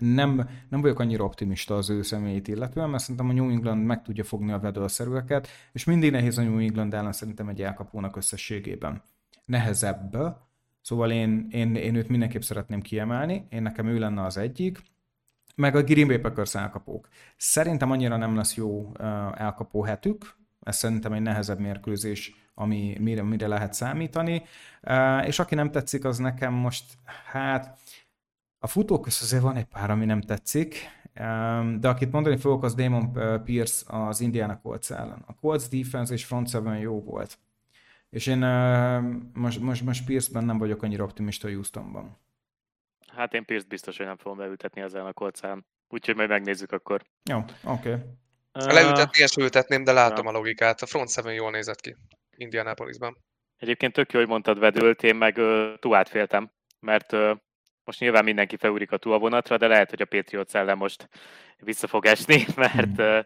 [0.00, 4.02] nem, nem vagyok annyira optimista az ő személyét illetően, mert szerintem a New England meg
[4.02, 9.02] tudja fogni a vedőszerűeket, és mindig nehéz a New England ellen szerintem egy elkapónak összességében.
[9.44, 10.16] Nehezebb,
[10.80, 14.82] szóval én, én, én őt mindenképp szeretném kiemelni, én nekem ő lenne az egyik,
[15.54, 17.08] meg a Green Bay Packers elkapók.
[17.36, 18.92] Szerintem annyira nem lesz jó
[19.34, 24.42] elkapó hetük, ez szerintem egy nehezebb mérkőzés, ami, mire, mire lehet számítani.
[25.26, 26.84] És aki nem tetszik, az nekem most,
[27.30, 27.78] hát
[28.62, 30.76] a futók között azért van egy pár, ami nem tetszik,
[31.78, 33.12] de akit mondani fogok, az Damon
[33.44, 35.24] Pierce az Indiana Colts ellen.
[35.26, 37.38] A Colts defense és front seven jó volt.
[38.10, 38.38] És én
[39.34, 42.16] most, most, most Pierce-ben nem vagyok annyira optimista Houstonban.
[43.06, 45.66] Hát én Pierce biztos, hogy nem fogom beültetni ezzel a kolcán.
[45.88, 47.02] Úgyhogy majd megnézzük akkor.
[47.30, 47.52] Jó, oké.
[47.64, 47.92] Okay.
[48.54, 50.30] Uh, Leültetni és ültetném, de látom ja.
[50.30, 50.82] a logikát.
[50.82, 51.96] A front seven jól nézett ki
[52.36, 53.16] Indianapolisban.
[53.56, 56.50] Egyébként tök jó, hogy mondtad vedült, én meg uh, tuát féltem,
[56.80, 57.30] mert uh,
[57.84, 61.08] most nyilván mindenki felúrik a túl vonatra, de lehet, hogy a Patriots ellen most
[61.58, 63.24] vissza fog esni, mert uh,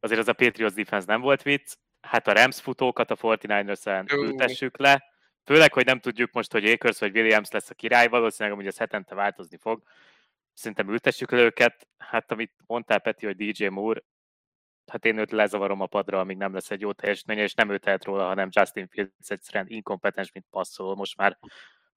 [0.00, 1.72] azért az a Patriots defense nem volt vicc.
[2.00, 5.14] Hát a Rams futókat a 49ers-en ültessük le,
[5.46, 8.78] Főleg, hogy nem tudjuk most, hogy Akers vagy Williams lesz a király, valószínűleg hogy ez
[8.78, 9.82] hetente változni fog.
[10.52, 11.88] Szerintem ültessük le őket.
[11.98, 14.02] Hát amit mondtál, Peti, hogy DJ Moore,
[14.86, 17.78] hát én őt lezavarom a padra, amíg nem lesz egy jó teljesítménye, és nem ő
[17.78, 20.94] tehet róla, hanem Justin Fields egyszerűen inkompetens, mint passzol.
[20.94, 21.38] Most már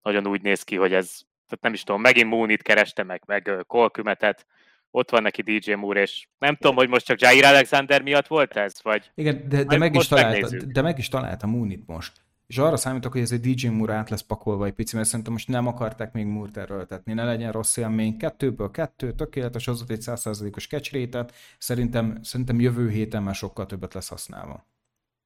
[0.02, 3.64] nagyon úgy néz ki, hogy ez, tehát nem is tudom, megint Moonit kereste meg, meg
[3.68, 4.46] Kolkümetet,
[4.92, 8.58] ott van neki DJ Moore, és nem tudom, hogy most csak Jair Alexander miatt volt
[8.58, 9.12] ez, vagy...
[9.16, 12.22] Igen, de, de, meg, is találta, de meg is találta Moonit most.
[12.48, 15.34] És arra számítok, hogy ez egy DJ Moore át lesz pakolva egy pici, mert szerintem
[15.34, 17.14] most nem akarták még Moore-t erőltetni.
[17.14, 18.18] Ne legyen rossz élmény.
[18.18, 21.34] Kettőből kettő, tökéletes, hozott egy 100%-os kecsrétet.
[21.58, 24.66] Szerintem, szerintem jövő héten már sokkal többet lesz használva.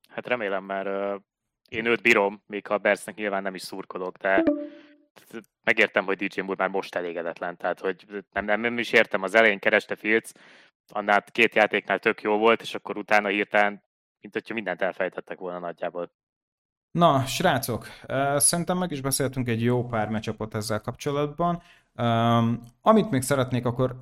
[0.09, 1.21] Hát remélem, mert uh,
[1.69, 4.43] én őt bírom, még ha Bersznek nyilván nem is szurkolok, de
[5.63, 9.35] megértem, hogy DJ Moore már most elégedetlen, tehát hogy nem, nem, nem is értem, az
[9.35, 10.31] elején kereste Fields,
[10.87, 13.83] annál két játéknál tök jó volt, és akkor utána hirtelen,
[14.21, 16.11] mint hogyha mindent elfejtettek volna nagyjából.
[16.91, 17.87] Na, srácok,
[18.35, 21.61] szerintem meg is beszéltünk egy jó pár meccsapot ezzel kapcsolatban.
[21.95, 23.95] Um, amit még szeretnék, akkor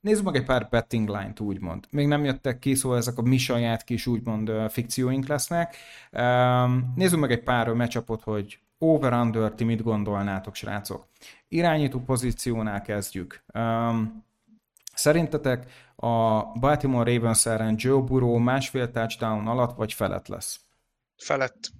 [0.00, 1.86] nézzük meg egy pár betting line-t, úgymond.
[1.90, 5.76] Még nem jöttek ki, szóval ezek a mi saját kis, úgymond fikcióink lesznek.
[6.12, 11.08] Um, nézzük meg egy pár meccsapot, hogy over-under, ti mit gondolnátok, srácok?
[11.48, 13.44] Irányító pozíciónál kezdjük.
[13.54, 14.24] Um,
[14.94, 20.60] szerintetek a Baltimore Ravens ellen Joe Burrow másfél touchdown alatt vagy felett lesz?
[21.16, 21.70] Felett.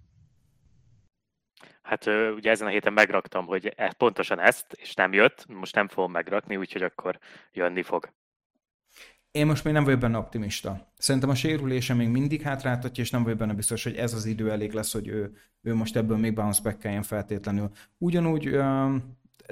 [1.82, 5.88] Hát ugye ezen a héten megraktam, hogy e, pontosan ezt, és nem jött, most nem
[5.88, 7.18] fogom megrakni, úgyhogy akkor
[7.52, 8.12] jönni fog.
[9.36, 10.92] Én most még nem vagyok benne optimista.
[10.98, 14.50] Szerintem a sérülése még mindig hátráltatja, és nem vagyok benne biztos, hogy ez az idő
[14.50, 17.70] elég lesz, hogy ő, ő most ebből még bounce back feltétlenül.
[17.98, 18.50] Ugyanúgy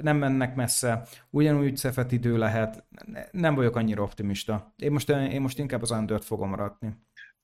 [0.01, 2.83] nem mennek messze, ugyanúgy szefet idő lehet,
[3.31, 4.73] nem vagyok annyira optimista.
[4.77, 6.97] Én most, én most inkább az under fogom rakni.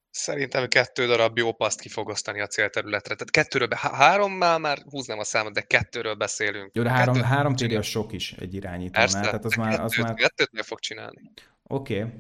[0.10, 3.16] Szerintem kettő darab jó paszt ki fog osztani a célterületre.
[3.16, 6.72] Tehát kettőről, hárommal már húznám a számot, de kettőről beszélünk.
[6.74, 9.08] Jó, de három, kettőt három az sok is egy irányítónál.
[9.08, 10.14] Tehát az már, az már...
[10.14, 11.32] kettőt meg fog csinálni.
[11.64, 12.14] Oké, okay.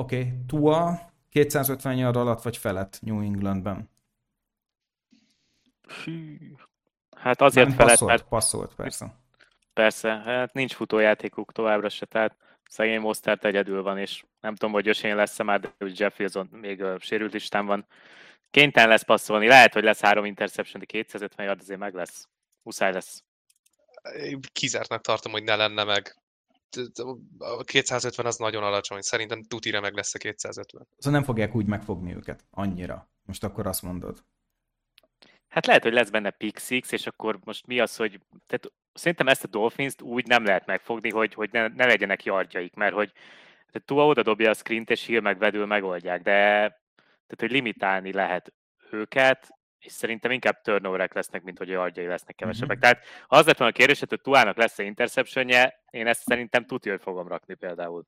[0.00, 0.18] Oké.
[0.18, 0.32] Okay.
[0.46, 3.90] Tua 250 yard alatt vagy felett New Englandben?
[7.16, 8.28] Hát azért Nem felett, passzolt, mert...
[8.28, 9.14] Passzolt, persze.
[9.72, 12.36] Persze, hát nincs futójátékuk továbbra se, tehát
[12.68, 16.48] szegény Mostert egyedül van, és nem tudom, hogy Ösén lesz-e már, de hogy Jeff Wilson
[16.52, 17.86] még uh, sérült listán van.
[18.50, 22.28] Kénytelen lesz passzolni, lehet, hogy lesz három interception, de 250 yard azért meg lesz.
[22.62, 23.24] Muszáj lesz.
[24.52, 26.16] Kizártnak tartom, hogy ne lenne meg.
[27.38, 30.86] A 250 az nagyon alacsony, szerintem tutira meg lesz a 250.
[30.98, 33.10] Szóval nem fogják úgy megfogni őket, annyira.
[33.22, 34.24] Most akkor azt mondod.
[35.48, 39.28] Hát lehet, hogy lesz benne pick six, és akkor most mi az, hogy tehát szerintem
[39.28, 43.12] ezt a dolphins úgy nem lehet megfogni, hogy, hogy ne, ne legyenek yardjaik, mert hogy
[43.70, 46.32] tehát Tua oda dobja a screent, és Hill meg vedül megoldják, de
[47.30, 48.52] tehát, hogy limitálni lehet
[48.90, 49.48] őket,
[49.80, 52.76] és szerintem inkább turnoverek lesznek, mint hogy a yardjai lesznek kevesebbek.
[52.76, 52.80] Mm-hmm.
[52.80, 56.92] Tehát ha az lett volna a kérdés, hogy Tuának lesz-e interceptionje, én ezt szerintem tudja,
[56.92, 58.06] hogy fogom rakni például.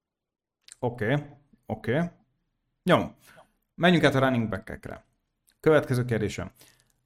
[0.79, 1.27] Oké, okay.
[1.67, 1.95] oké.
[1.95, 2.07] Okay.
[2.83, 3.15] Jó,
[3.75, 5.05] menjünk át a running back-ekre.
[5.61, 6.51] Következő kérdésem.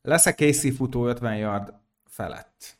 [0.02, 2.78] Lesz-e Casey futó 50 yard felett?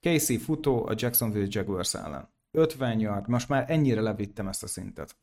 [0.00, 2.28] Casey futó a Jacksonville Jaguars ellen.
[2.50, 5.16] 50 yard, most már ennyire levittem ezt a szintet.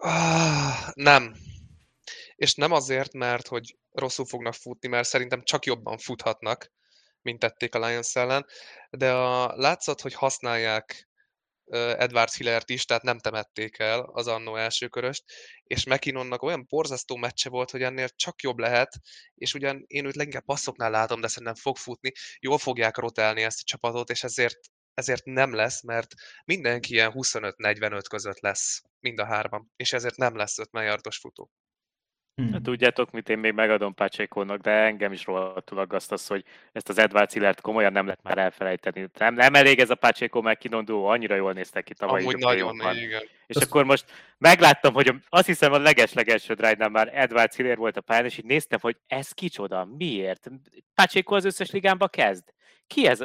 [0.00, 1.34] Ah, nem.
[2.36, 6.72] És nem azért, mert hogy rosszul fognak futni, mert szerintem csak jobban futhatnak,
[7.22, 8.46] mint tették a Lions ellen,
[8.90, 11.08] de a látszat, hogy használják
[11.72, 15.24] Edwards Hillert is, tehát nem temették el az annó első köröst,
[15.62, 18.98] és McKinnonnak olyan borzasztó meccse volt, hogy ennél csak jobb lehet,
[19.34, 23.60] és ugyan én őt leginkább passzoknál látom, de szerintem fog futni, jól fogják rotálni ezt
[23.60, 24.58] a csapatot, és ezért
[24.94, 26.14] ezért nem lesz, mert
[26.44, 31.50] mindenki ilyen 25-45 között lesz, mind a hárman, és ezért nem lesz 50 yardos futó.
[32.36, 32.52] Hmm.
[32.52, 36.88] Hát tudjátok mit, én még megadom Pácsékónak, de engem is rohadtul aggaszt az, hogy ezt
[36.88, 39.08] az Edward Zillert komolyan nem lehet már elfelejteni.
[39.18, 42.20] Nem, nem elég ez a Pácsékó meg Kinondó, annyira jól néztek ki tavaly.
[42.20, 43.22] Amúgy nagyon, igen.
[43.46, 43.66] És Azt...
[43.66, 44.04] akkor most
[44.38, 48.44] megláttam, hogy azt hiszem a leges-legelső drive már Edward Ziller volt a pályán, és így
[48.44, 50.50] néztem, hogy ez kicsoda, miért?
[50.94, 52.44] Pácsékó az összes ligámba kezd.
[52.86, 53.24] Ki ez?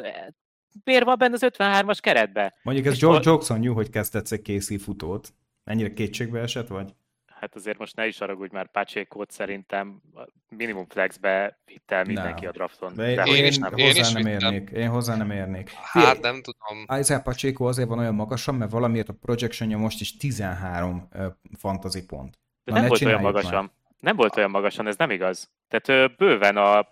[0.83, 2.57] Miért van benne az 53-as keretbe?
[2.61, 5.33] Mondjuk ez George Jackson jó, hogy kezdetsz egy készí futót.
[5.63, 6.93] Ennyire kétségbe esett, vagy?
[7.39, 10.01] Hát azért most ne is haragudj már Pacsékot szerintem
[10.49, 12.49] minimum flexbe vitt el mindenki no.
[12.49, 12.95] a drafton.
[12.95, 13.71] De, de én, én, nem.
[13.71, 14.69] Hozzá én nem érnék.
[14.69, 15.69] Én hozzá nem érnék.
[15.69, 16.99] Hát Fé, nem tudom.
[16.99, 21.25] Isaiah Pacheco azért van olyan magasan, mert valamiért a projectionja most is 13 uh,
[21.57, 22.39] fantasy pont.
[22.63, 23.53] De Na, nem volt olyan magasan.
[23.53, 23.71] Már.
[23.99, 25.51] Nem volt olyan magasan, ez nem igaz.
[25.67, 26.87] Tehát bőven a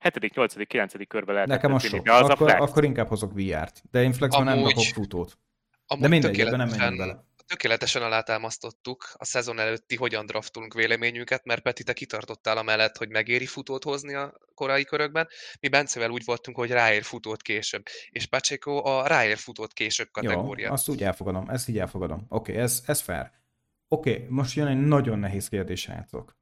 [0.00, 1.06] 7., 8., 9.
[1.08, 1.48] körbe lehet.
[1.48, 2.08] Nekem a sok.
[2.08, 3.82] Az akkor, a akkor inkább hozok VR-t.
[3.90, 5.38] De én flexben nem rakok futót.
[5.98, 11.82] De mindegy, nem menjünk bele tökéletesen alátámasztottuk a szezon előtti hogyan draftolunk véleményünket, mert Peti,
[11.82, 15.28] te kitartottál a mellett, hogy megéri futót hozni a korai körökben.
[15.60, 17.82] Mi Bencevel úgy voltunk, hogy ráér futót később.
[18.10, 20.66] És Pacheco a ráér futót később kategória.
[20.66, 22.26] Jó, azt úgy elfogadom, ezt így elfogadom.
[22.28, 23.30] Oké, okay, ez, ez fair.
[23.88, 26.36] Oké, okay, most jön egy nagyon nehéz kérdés, rátok.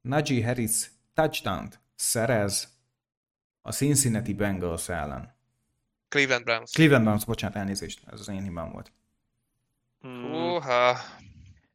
[0.00, 2.68] Najee Harris touchdown szerez
[3.62, 5.34] a Cincinnati Bengals ellen.
[6.08, 6.70] Cleveland Browns.
[6.70, 8.92] Cleveland Browns, bocsánat, elnézést, ez az én hibám volt.
[10.00, 10.96] Húha.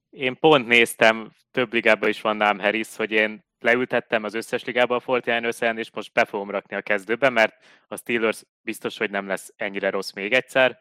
[0.09, 4.97] Én pont néztem, több ligában is van nám Harris, hogy én leültettem az összes ligában
[4.97, 7.55] a Fortnite ellen, és most be fogom rakni a kezdőbe, mert
[7.87, 10.79] a Steelers biztos, hogy nem lesz ennyire rossz még egyszer,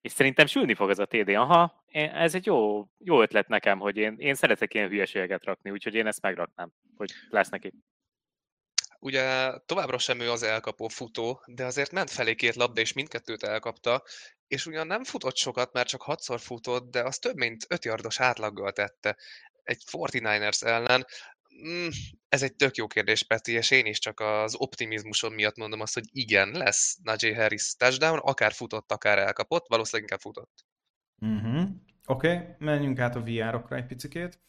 [0.00, 1.28] és szerintem sülni fog az a TD.
[1.28, 5.94] Aha, ez egy jó, jó ötlet nekem, hogy én, én szeretek ilyen hülyeségeket rakni, úgyhogy
[5.94, 7.72] én ezt megraknám, hogy lesz neki.
[9.04, 13.42] Ugye továbbra sem ő az elkapó futó, de azért ment felé két labda, és mindkettőt
[13.42, 14.02] elkapta,
[14.46, 18.20] és ugyan nem futott sokat, mert csak hatszor futott, de az több mint 5 yardos
[18.20, 19.16] átlaggal tette
[19.62, 21.06] egy 49ers ellen.
[21.68, 21.88] Mm,
[22.28, 25.94] ez egy tök jó kérdés, Peti, és én is csak az optimizmusom miatt mondom azt,
[25.94, 30.64] hogy igen, lesz Najee Harris touchdown, akár futott, akár elkapott, valószínűleg inkább futott.
[31.20, 31.68] Uh-huh.
[32.06, 34.40] Oké, okay, menjünk át a VR-okra egy picikét.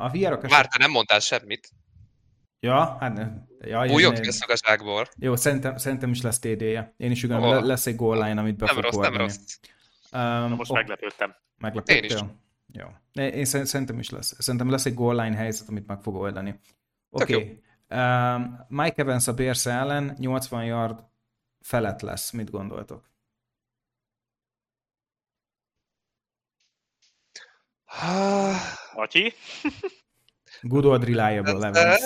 [0.00, 0.50] A VR-ok eset...
[0.50, 1.68] Már te nem mondtál semmit.
[2.60, 3.30] Ja, hát...
[3.60, 5.06] Ja, Bújjon ki a szagaságból.
[5.18, 6.94] Jó, szerintem, szerintem is lesz TD-je.
[6.96, 7.64] Én is ugyan, oh.
[7.64, 9.36] lesz egy goal line, amit be nem rossz, nem rossz.
[10.12, 10.76] Um, Na most oh.
[10.76, 11.34] meglepődtem.
[11.58, 11.96] Meglepődtél?
[11.96, 12.24] Én is.
[12.72, 12.86] Jó.
[13.24, 14.34] Én szerintem is lesz.
[14.38, 16.60] Szerintem lesz egy goal line helyzet, amit meg fog oldani.
[17.10, 17.34] Oké.
[17.34, 17.62] Okay.
[18.34, 21.04] Um, Mike Evans a Bears ellen 80 yard
[21.60, 22.30] felett lesz.
[22.30, 23.10] Mit gondoltok?
[28.94, 29.32] Atyi?
[30.62, 32.00] Good old reliable Evans.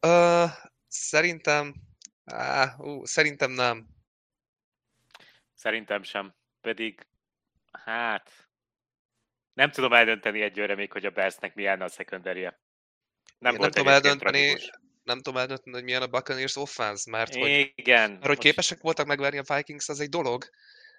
[0.00, 0.50] Uh,
[0.88, 1.74] szerintem...
[2.32, 3.86] Uh, uh, szerintem nem.
[5.54, 6.34] Szerintem sem.
[6.60, 7.06] Pedig,
[7.72, 8.48] hát...
[9.52, 12.54] Nem tudom eldönteni egyőre még, hogy a Bearsnek milyen a secondary Nem,
[13.38, 14.54] nem tudom eldönteni,
[15.02, 19.06] nem tudom eldönteni, hogy milyen a Buccaneers offense, mert hogy, Igen, mert, hogy képesek voltak
[19.06, 20.44] megverni a Vikings, az egy dolog.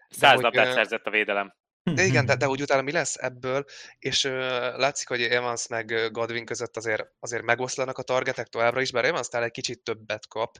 [0.09, 1.53] Száz labdát szerzett a védelem.
[1.93, 3.65] De igen, de, de hogy utána mi lesz ebből,
[3.99, 4.31] és uh,
[4.77, 9.27] látszik, hogy Evans meg Godwin között azért, azért megoszlanak a targetek továbbra is, bár Evans
[9.31, 10.57] egy kicsit többet kap,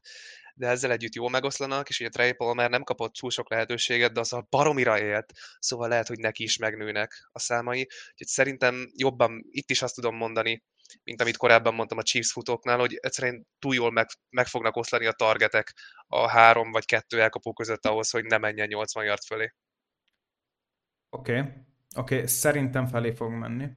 [0.53, 4.19] de ezzel együtt jól megoszlanak, és ugye Trey Palmer nem kapott túl sok lehetőséget, de
[4.19, 7.79] azzal baromira élt, szóval lehet, hogy neki is megnőnek a számai.
[8.11, 10.63] Úgyhogy szerintem jobban itt is azt tudom mondani,
[11.03, 15.05] mint amit korábban mondtam a Chiefs futóknál, hogy egyszerűen túl jól meg, meg fognak oszlani
[15.05, 15.73] a targetek
[16.07, 19.53] a három vagy kettő elkapó között ahhoz, hogy ne menjen 80 yard fölé.
[21.09, 21.51] Oké, okay.
[21.95, 22.27] oké, okay.
[22.27, 23.67] szerintem felé fog menni.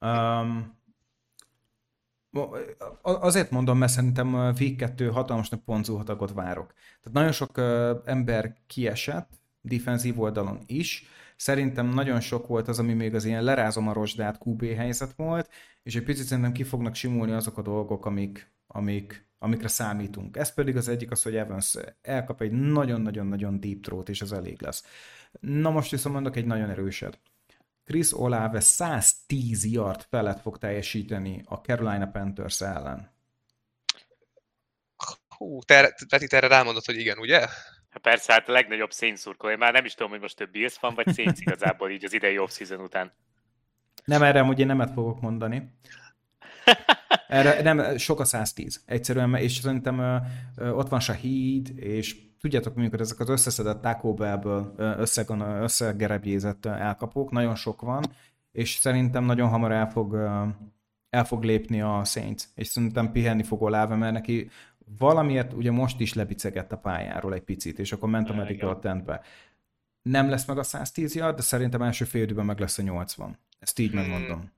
[0.00, 0.82] Um,
[3.02, 6.72] azért mondom, mert szerintem a Week 2 hatalmasnak ponzulhatagot várok.
[6.72, 7.58] Tehát nagyon sok
[8.04, 11.06] ember kiesett, defensív oldalon is.
[11.36, 15.50] Szerintem nagyon sok volt az, ami még az ilyen lerázom a rozsdát QB helyzet volt,
[15.82, 20.36] és egy picit szerintem ki fognak simulni azok a dolgok, amik, amik, amikre számítunk.
[20.36, 24.62] Ez pedig az egyik az, hogy Evans elkap egy nagyon-nagyon-nagyon deep throat, és ez elég
[24.62, 24.84] lesz.
[25.40, 27.18] Na most viszont mondok egy nagyon erősed.
[27.84, 33.12] Chris Olave 110 yard felett fog teljesíteni a Carolina Panthers ellen.
[35.28, 37.38] Hú, te, Peti, te erre rámondott, hogy igen, ugye?
[37.90, 39.50] Hát persze, hát a legnagyobb szénszurkó.
[39.50, 42.12] Én már nem is tudom, hogy most több Bills van, vagy Saints igazából így az
[42.12, 43.12] idei off-season után.
[44.04, 45.70] Nem erre, hogy én nemet fogok mondani.
[47.28, 48.82] Erre nem, sok a 110.
[48.86, 50.22] Egyszerűen, és szerintem
[50.56, 54.74] ott van Shahid, és tudjátok, amikor ezek az összeszedett Taco Bell-ből
[55.62, 58.04] összegerebjézett elkapók, nagyon sok van,
[58.52, 60.14] és szerintem nagyon hamar el fog,
[61.10, 64.50] el fog lépni a Saints, és szerintem pihenni fog Olave, mert neki
[64.98, 69.20] valamiért ugye most is lebicegett a pályáról egy picit, és akkor ment a medical tentbe.
[70.02, 73.38] nem lesz meg a 110 yard, de szerintem első fél időben meg lesz a 80.
[73.58, 74.00] Ezt így hmm.
[74.00, 74.50] megmondom.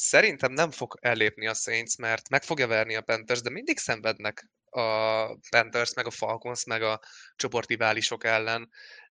[0.00, 4.50] Szerintem nem fog ellépni a Saints, mert meg fogja verni a Panthers, de mindig szenvednek
[4.70, 7.00] a Panthers, meg a Falcons, meg a
[7.36, 8.70] csoportiválisok ellen.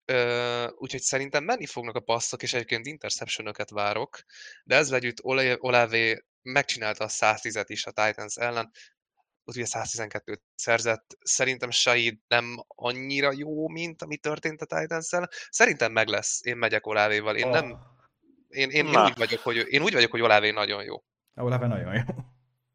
[0.05, 4.19] Ö, úgyhogy szerintem menni fognak a passzok, és egyébként interception várok,
[4.63, 5.23] de ezzel együtt
[5.59, 8.71] Olave megcsinálta a 110-et is a Titans ellen,
[9.43, 11.17] ott ugye 112-t szerzett.
[11.21, 15.29] Szerintem Said nem annyira jó, mint ami történt a titans -el.
[15.49, 16.45] Szerintem meg lesz.
[16.45, 17.35] Én megyek Olávéval.
[17.35, 17.51] Én oh.
[17.51, 17.92] nem...
[18.53, 21.03] Én, én, én, úgy vagyok, hogy, én úgy vagyok, hogy Olávé nagyon jó.
[21.35, 22.01] Olávé nagyon jó.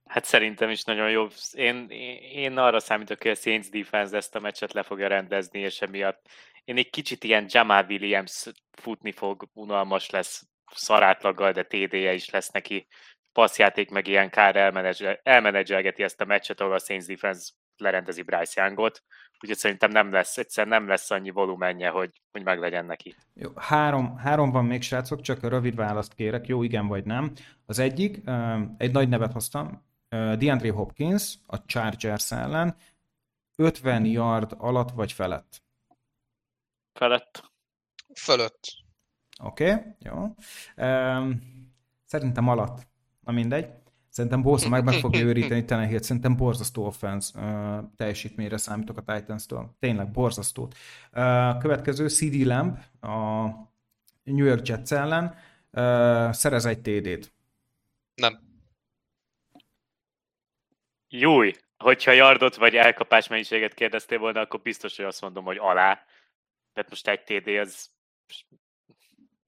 [0.05, 1.27] Hát szerintem is nagyon jó.
[1.53, 1.87] Én,
[2.33, 6.27] én arra számítok, hogy a Saints defense ezt a meccset le fogja rendezni, és emiatt
[6.65, 12.51] én egy kicsit ilyen Jamal Williams futni fog, unalmas lesz, szarátlaggal, de TD-je is lesz
[12.51, 12.87] neki
[13.33, 14.57] passzjáték meg ilyen kár
[15.23, 17.51] elmenedzselgeti ezt a meccset, ahol a Saints defense
[17.81, 19.03] lerendezi Bryce Youngot,
[19.41, 23.15] úgyhogy szerintem nem lesz, egyszerűen nem lesz annyi volumenje, hogy, hogy meg legyen neki.
[23.35, 27.33] Jó, három, három van még, srácok, csak a rövid választ kérek, jó, igen vagy nem.
[27.67, 28.21] Az egyik,
[28.77, 32.77] egy nagy nevet hoztam, DeAndre Hopkins a Chargers ellen
[33.57, 35.63] 50 yard alatt vagy felett?
[36.93, 37.53] Felett.
[38.15, 38.61] Fölött.
[39.43, 40.35] Oké, okay, jó.
[42.05, 42.87] Szerintem alatt
[43.21, 43.69] na mindegy.
[44.19, 49.77] Szerintem Bosa meg, meg fogja őríteni Tenehill, szerintem borzasztó offense uh, teljesítményre számítok a Titans-től.
[49.79, 50.63] Tényleg borzasztó.
[50.63, 53.47] Uh, következő CD Lamb a
[54.23, 57.33] New York Jets ellen uh, szerez egy TD-t.
[58.15, 58.41] Nem.
[61.09, 66.05] Júj, hogyha yardot vagy elkapás mennyiséget kérdeztél volna, akkor biztos, hogy azt mondom, hogy alá.
[66.73, 67.91] Tehát most egy TD az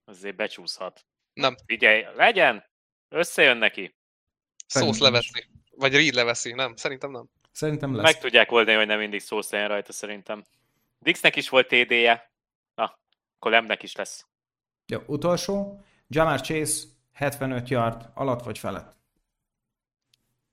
[0.05, 1.07] azért becsúszhat.
[1.33, 1.57] Nem.
[1.67, 2.65] Figyelj, legyen!
[3.09, 3.99] Összejön neki?
[4.71, 5.47] Szósz leveszi.
[5.77, 6.77] Vagy Reed leveszi, nem?
[6.77, 7.25] Szerintem nem.
[7.53, 8.05] Szerintem lesz.
[8.05, 10.45] Meg tudják oldani, hogy nem mindig szósz legyen rajta szerintem.
[10.99, 12.31] Dixnek is volt TD-je.
[12.75, 12.99] Na,
[13.37, 14.27] akkor Lemnek is lesz.
[14.87, 15.85] Jó, utolsó.
[16.09, 18.97] Jamar Chase 75 yard alatt vagy felett?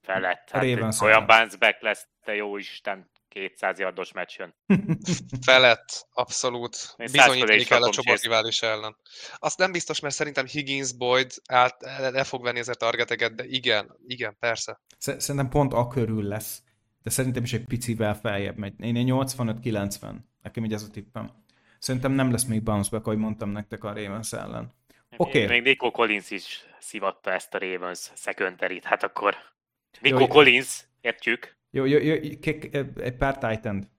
[0.01, 0.49] Felett.
[0.49, 0.63] Hát
[1.01, 3.09] olyan bounce back lesz, te jó Isten.
[3.30, 4.56] 200 yardos meccs jön.
[5.46, 6.96] Felett, abszolút.
[6.98, 8.98] Bizonyítani kell a csoportrivális ellen.
[9.36, 11.76] Azt nem biztos, mert szerintem Higgins, Boyd át,
[12.12, 14.82] le fog venni ezért targeteket, de igen, igen, persze.
[14.98, 16.62] Szerintem pont a körül lesz,
[17.04, 18.74] de szerintem is egy picivel feljebb megy.
[18.80, 21.32] Én 85-90, nekem így ez a tippem.
[21.80, 24.74] Szerintem nem lesz még bounce back, ahogy mondtam nektek a Ravens ellen.
[25.18, 25.44] Oké.
[25.44, 25.56] Okay.
[25.56, 29.36] Még Nico Collins is szivatta ezt a Ravens secondary hát akkor
[30.02, 32.14] Nico Jó, Collins, értjük, jó, jó, jó,
[32.96, 33.92] egy pár Titan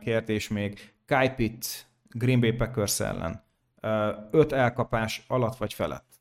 [0.00, 0.94] kérdés még.
[1.06, 3.44] Kai Pitt, Green Bay Packers ellen.
[4.30, 6.14] Öt elkapás alatt vagy felett?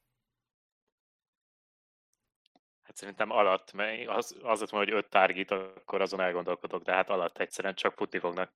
[2.82, 7.10] Hát szerintem alatt, mert az, az ott hogy öt target, akkor azon elgondolkodok, de hát
[7.10, 8.52] alatt egyszerűen csak futni fognak.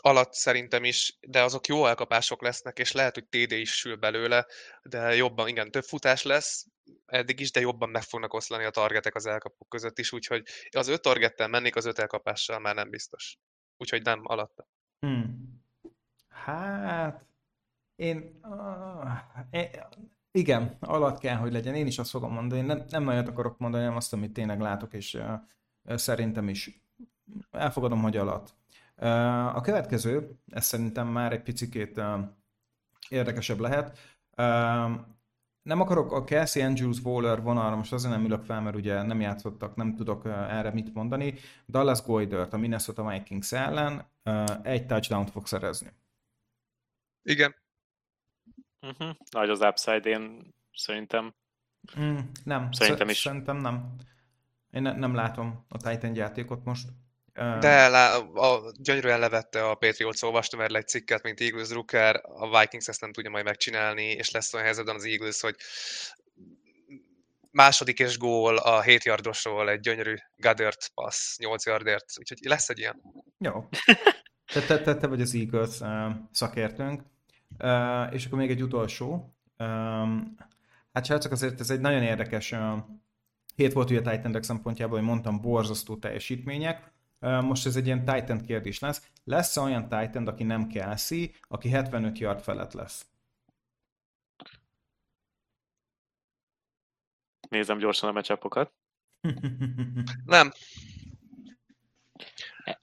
[0.00, 4.46] Alatt szerintem is, de azok jó elkapások lesznek, és lehet, hogy TD is sül belőle,
[4.82, 6.66] de jobban, igen, több futás lesz,
[7.06, 10.88] eddig is, de jobban meg fognak oszlani a targetek az elkapók között is, úgyhogy az
[10.88, 13.38] öt targettel mennék, az öt elkapással már nem biztos.
[13.76, 14.68] Úgyhogy nem alatta.
[15.00, 15.62] Hmm.
[16.28, 17.26] Hát,
[17.94, 19.08] én, uh,
[19.50, 19.70] én,
[20.30, 21.74] igen, alatt kell, hogy legyen.
[21.74, 22.60] Én is azt fogom mondani.
[22.60, 26.82] Nem, nem nagyon akarok mondani, nem azt, amit tényleg látok, és uh, szerintem is
[27.50, 28.57] elfogadom, hogy alatt.
[29.54, 32.00] A következő, ez szerintem már egy picit
[33.08, 33.98] érdekesebb lehet.
[35.62, 39.20] Nem akarok a Kelsey Andrews Waller vonalra, most azért nem ülök fel, mert ugye nem
[39.20, 41.34] játszottak, nem tudok erre mit mondani.
[41.66, 44.04] Dallas Goydert a Minnesota Vikings ellen
[44.62, 45.92] egy touchdown fog szerezni.
[47.22, 47.54] Igen.
[48.80, 49.16] Uh-huh.
[49.30, 51.34] Nagy az upside, én szerintem.
[52.00, 53.18] Mm, nem, szerintem is.
[53.18, 53.94] Szerintem nem.
[54.70, 56.88] Én ne, nem látom a Titan játékot most.
[57.38, 62.58] De lá, a, gyönyörűen levette a Patriots, olvastam erre egy cikket, mint Eagles Drucker, a
[62.58, 65.56] Vikings ezt nem tudja majd megcsinálni, és lesz olyan helyzetben az Eagles, hogy
[67.50, 72.78] második és gól a 7 yardosról egy gyönyörű Goddard pass 8 yardért, úgyhogy lesz egy
[72.78, 73.02] ilyen.
[73.38, 73.52] Jó.
[74.52, 77.02] Te, te, te, te vagy az Eagles uh, szakértőnk.
[77.58, 79.34] Uh, és akkor még egy utolsó.
[79.58, 80.36] Um,
[80.92, 82.78] hát srácok, azért ez egy nagyon érdekes uh,
[83.54, 86.92] hét volt ugye a Titan szempontjából, hogy mondtam, borzasztó teljesítmények.
[87.18, 89.10] Most ez egy ilyen Titan kérdés lesz.
[89.24, 93.06] Lesz -e olyan Titan, aki nem Kelsey, aki 75 yard felett lesz?
[97.48, 98.72] Nézem gyorsan a meccsapokat.
[100.24, 100.52] nem.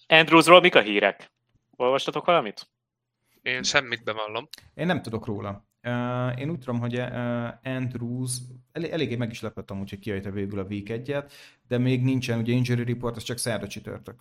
[0.08, 1.32] Andrewsról mik a hírek?
[1.76, 2.70] Olvastatok valamit?
[3.42, 4.50] Én semmit bevallom.
[4.74, 5.66] Én nem tudok róla.
[5.86, 8.32] Uh, én úgy tudom, hogy uh, Andrews
[8.72, 11.16] el- eléggé meg is lepett amúgy, hogy a végül a Week 1
[11.68, 14.16] de még nincsen, ugye injury report, az csak szerda csütörtök.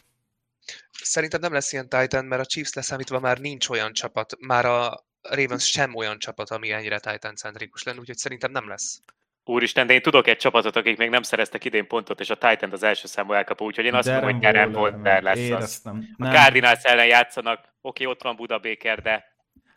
[0.93, 5.05] szerintem nem lesz ilyen Titan, mert a Chiefs leszámítva már nincs olyan csapat, már a
[5.23, 9.03] Ravens sem olyan csapat, ami ennyire Titan-centrikus lenne, úgyhogy szerintem nem lesz.
[9.45, 12.73] Úristen, de én tudok egy csapatot, akik még nem szereztek idén pontot, és a Titan
[12.73, 15.83] az első számú elkapó, úgyhogy én azt mondom, hogy Darren Waller lesz az.
[16.19, 19.34] A Cardinals ellen játszanak, oké, ott van Buda Baker, de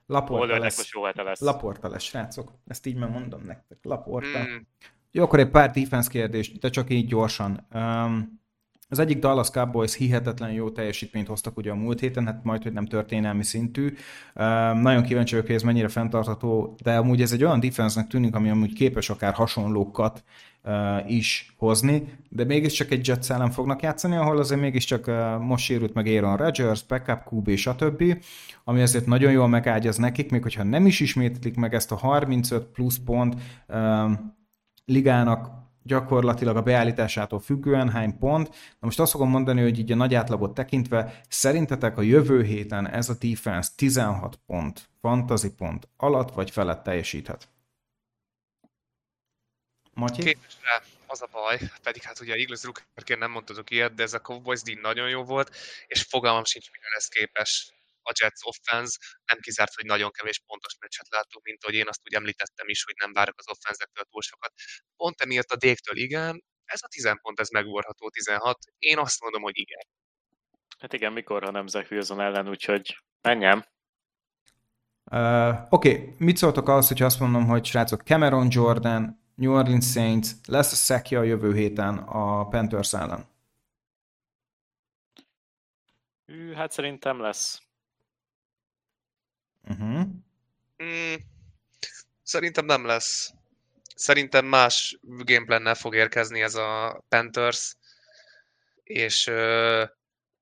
[0.07, 0.91] Laporta lesz.
[1.15, 1.39] lesz.
[1.39, 2.51] Laporta lesz, srácok.
[2.67, 3.77] Ezt így már mondom nektek.
[3.81, 4.39] Laporta.
[4.39, 4.55] Mm.
[5.11, 7.67] Jó, akkor egy pár defense kérdést, de csak így gyorsan.
[7.73, 8.36] Um,
[8.89, 12.73] az egyik Dallas Cowboys hihetetlen jó teljesítményt hoztak ugye a múlt héten, hát majd, hogy
[12.73, 13.85] nem történelmi szintű.
[14.35, 18.35] Um, nagyon kíváncsi vagyok, hogy ez mennyire fenntartható, de amúgy ez egy olyan defense tűnik,
[18.35, 20.23] ami amúgy képes akár hasonlókat
[20.63, 25.65] uh, is hozni, de mégiscsak egy Jets ellen fognak játszani, ahol azért mégiscsak uh, most
[25.65, 28.03] sérült meg Aaron Rodgers, backup QB, stb.,
[28.63, 32.65] ami azért nagyon jól megágyaz nekik, még hogyha nem is ismétlik meg ezt a 35
[32.65, 33.35] plusz pont
[33.67, 34.35] um,
[34.85, 38.47] ligának gyakorlatilag a beállításától függően hány pont.
[38.49, 42.89] Na most azt fogom mondani, hogy így a nagy átlagot tekintve, szerintetek a jövő héten
[42.89, 47.47] ez a defense 16 pont, fantasy pont alatt vagy felett teljesíthet?
[49.93, 50.21] Matyi?
[50.23, 50.57] Képes
[51.07, 54.61] az a baj, pedig hát ugye Eagles Rookerként nem mondtatok ilyet, de ez a Cowboys
[54.61, 55.55] díj nagyon jó volt,
[55.87, 57.71] és fogalmam sincs, mire lesz képes
[58.07, 62.01] a Jets offense, nem kizárt, hogy nagyon kevés pontos meccset látunk, mint ahogy én azt
[62.03, 64.53] úgy említettem is, hogy nem várok az offenzektől túl sokat.
[64.95, 68.57] Pont emiatt a déktől igen, ez a 10 pont, ez megvorható 16.
[68.77, 69.85] Én azt mondom, hogy igen.
[70.79, 73.65] Hát igen, mikor, ha nem Zach Wilson ellen, úgyhogy menjem.
[75.11, 76.15] Uh, Oké, okay.
[76.17, 80.75] mit szóltok ahhoz, hogyha azt mondom, hogy srácok, Cameron Jordan, New Orleans Saints, lesz a
[80.75, 83.35] szekja a jövő héten a Panthers ellen?
[86.55, 87.66] Hát szerintem lesz.
[89.69, 89.99] Uh-huh.
[90.83, 91.13] Mm,
[92.23, 93.33] szerintem nem lesz.
[93.95, 97.75] Szerintem más gameplannel fog érkezni ez a Panthers,
[98.83, 99.83] és ö,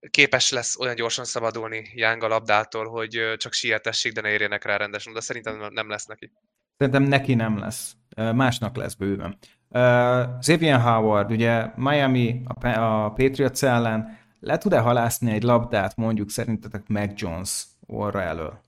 [0.10, 4.78] képes lesz olyan gyorsan szabadulni Young a labdától, hogy csak sietessék, de ne érjenek rá
[4.78, 6.32] rendesen, de szerintem nem lesz neki.
[6.78, 7.94] Szerintem neki nem lesz.
[8.16, 9.38] Másnak lesz bőven.
[9.70, 16.30] Uh, Xavier Howard, ugye Miami a, a Patriots ellen le tud-e halászni egy labdát mondjuk
[16.30, 18.60] szerintetek Mac Jones orra elől?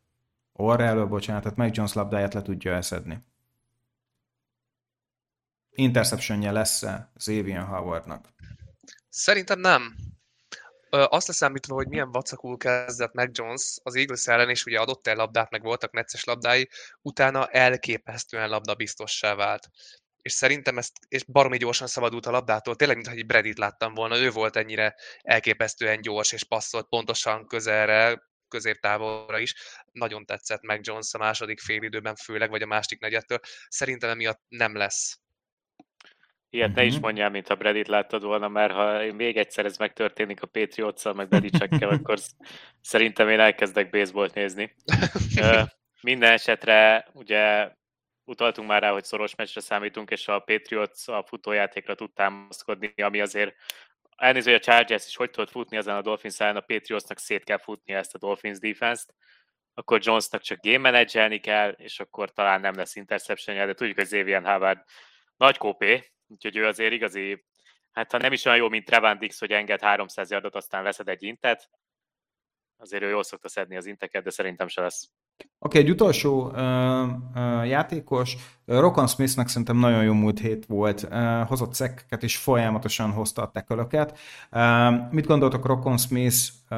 [0.59, 3.23] Orra elől, bocsánat, tehát Mac Jones labdáját le tudja eszedni.
[5.69, 8.25] Interceptionje lesz-e Xavier Howardnak?
[9.09, 9.95] Szerintem nem.
[10.89, 15.07] Ö, azt leszámítva, hogy milyen vacakul kezdett Mac Jones az Eagles ellen, és ugye adott
[15.07, 16.69] el labdát, meg voltak necces labdái,
[17.01, 19.69] utána elképesztően labdabiztossá vált.
[20.21, 24.17] És szerintem ezt, és baromi gyorsan szabadult a labdától, tényleg, mintha egy Bredit láttam volna,
[24.17, 29.55] ő volt ennyire elképesztően gyors, és passzolt pontosan közelre, középtávolra is.
[29.91, 33.39] Nagyon tetszett meg Jones a második félidőben főleg, vagy a másik negyedtől.
[33.67, 35.19] Szerintem emiatt nem lesz.
[36.49, 36.83] Ilyet uh-huh.
[36.83, 37.03] ne is mhm.
[37.03, 41.27] mondjál, mint a Bredit láttad volna, mert ha még egyszer ez megtörténik a patriots meg
[41.27, 42.17] Bredicsekkel, akkor
[42.81, 44.75] szerintem én elkezdek baseballt nézni.
[46.01, 47.71] Minden esetre ugye
[48.25, 53.21] utaltunk már rá, hogy szoros meccsre számítunk, és a Patriots a futójátékra tud támaszkodni, ami
[53.21, 53.55] azért
[54.17, 57.43] elnéző, hogy a Chargers is hogy tudott futni ezen a Dolphins ellen, a Patriotsnak szét
[57.43, 59.13] kell futni ezt a Dolphins defense-t,
[59.73, 64.05] akkor Jonesnak csak game managelni kell, és akkor talán nem lesz interception de tudjuk, hogy
[64.05, 64.83] Xavier Howard
[65.35, 67.45] nagy kópé, úgyhogy ő azért igazi,
[67.91, 71.07] hát ha nem is olyan jó, mint Trevon Dix, hogy enged 300 yardot, aztán leszed
[71.07, 71.69] egy intet,
[72.77, 75.09] azért ő jól szokta szedni az inteket, de szerintem se lesz.
[75.37, 76.53] Oké, okay, egy utolsó uh,
[77.35, 83.11] uh, játékos, Rokon Smithnek szerintem nagyon jó múlt hét volt, uh, hozott szekkeket és folyamatosan
[83.11, 84.19] hozta a tekölöket.
[84.51, 86.37] Uh, mit gondoltok Rokon Smith
[86.69, 86.77] uh,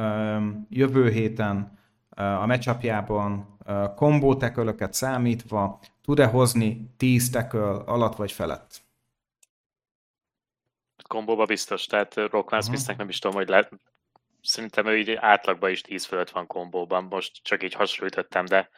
[0.68, 1.78] jövő héten
[2.16, 3.58] uh, a meccsapjában
[3.96, 8.82] kombó tekölöket számítva tud-e hozni 10 teköl alatt vagy felett?
[11.08, 12.62] Kombóba biztos, tehát Rockman uh-huh.
[12.62, 13.68] Smithnek nem is tudom, hogy le,
[14.42, 18.70] szerintem ő így átlagban is 10 fölött van kombóban, most csak így hasonlítottam, de,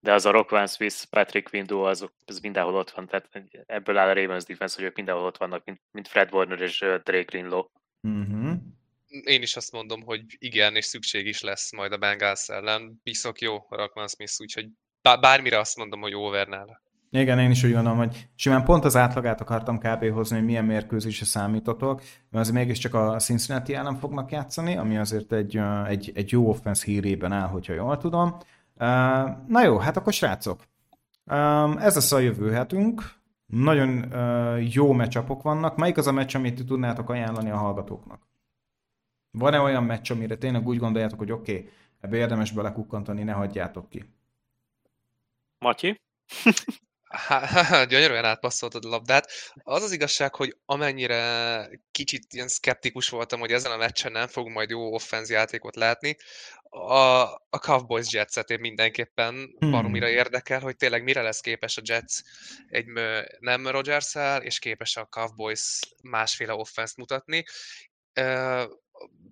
[0.00, 3.28] de az a Rock Van Swiss, Patrick Windu, az, az mindenhol ott van, tehát
[3.66, 6.78] ebből áll a Ravens defense, hogy ők mindenhol ott vannak, mint, mint Fred Warner és
[6.78, 7.64] Drake Greenlow.
[8.00, 8.52] Uh-huh.
[9.24, 13.00] Én is azt mondom, hogy igen, és szükség is lesz majd a Bengals ellen.
[13.02, 14.68] Bízok jó Rock Van Smith, úgyhogy
[15.02, 16.82] bármire azt mondom, hogy over nála.
[17.12, 20.10] Igen, én is úgy gondolom, hogy simán pont az átlagát akartam kb.
[20.12, 22.00] hozni, hogy milyen mérkőzésre számítotok,
[22.30, 26.84] mert azért mégiscsak a Cincinnati ellen fognak játszani, ami azért egy, egy, egy jó offense
[26.84, 28.36] hírében áll, hogyha jól tudom.
[29.46, 30.60] Na jó, hát akkor srácok,
[31.78, 33.02] ez lesz a jövő hetünk.
[33.46, 34.12] Nagyon
[34.72, 35.76] jó meccsapok vannak.
[35.76, 38.28] Melyik az a meccs, amit tudnátok ajánlani a hallgatóknak?
[39.30, 43.88] Van-e olyan meccs, amire tényleg úgy gondoljátok, hogy oké, okay, ebbe érdemes belekukkantani, ne hagyjátok
[43.88, 44.04] ki?
[45.58, 46.00] Matyi?
[47.10, 49.30] Há, gyönyörűen átpasszoltad a labdát.
[49.62, 54.54] Az az igazság, hogy amennyire kicsit ilyen szkeptikus voltam, hogy ezen a meccsen nem fogunk
[54.54, 56.16] majd jó offenz játékot látni,
[56.72, 59.70] a, a Cowboys Jetset én mindenképpen hmm.
[59.70, 62.14] baromira érdekel, hogy tényleg mire lesz képes a Jets
[62.68, 62.86] egy
[63.38, 67.44] nem rogers és képes a Cowboys másféle offense mutatni.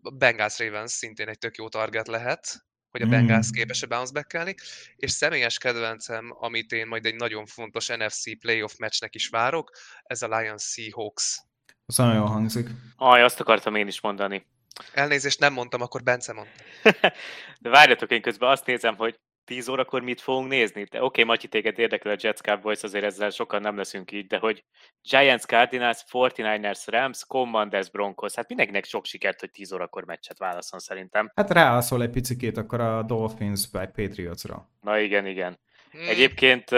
[0.03, 3.55] A Bengals Ravens szintén egy tök jó target lehet, hogy a Bengals hmm.
[3.55, 4.61] képes-e bounce back
[4.97, 9.71] és személyes kedvencem, amit én majd egy nagyon fontos NFC playoff meccsnek is várok,
[10.03, 11.41] ez a Lions Seahawks.
[11.87, 12.69] Az nagyon jól hangzik.
[12.97, 14.47] Aj, azt akartam én is mondani.
[14.93, 16.49] Elnézést nem mondtam, akkor Bence mond.
[17.61, 19.19] De várjatok, én közben azt nézem, hogy
[19.49, 20.83] 10 órakor mit fogunk nézni?
[20.83, 24.39] Oké, okay, Matyi, téged érdekel a Jets Cowboys, azért ezzel sokan nem leszünk így, de
[24.39, 24.65] hogy
[25.03, 30.79] Giants, Cardinals, 49ers, Rams, Commanders, Broncos, hát mindenkinek sok sikert, hogy 10 órakor meccset válaszol
[30.79, 31.33] szerintem.
[31.35, 34.69] Hát rászól egy picikét akkor a Dolphins by Patriotsra.
[34.81, 35.59] Na igen, igen.
[35.91, 36.09] Hmm.
[36.09, 36.71] Egyébként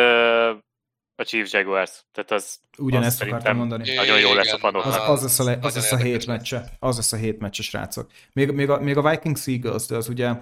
[1.14, 2.04] a Chiefs Jaguars.
[2.12, 3.94] Tehát az Ugyanezt akartam mondani.
[3.94, 4.94] Nagyon jó lesz a padoknak.
[4.94, 6.64] Az, az, lesz a, le, az lesz a hét meccse.
[6.78, 8.10] Az lesz a hét meccse, srácok.
[8.32, 10.32] Még, még, a, még a Vikings Eagles, de az ugye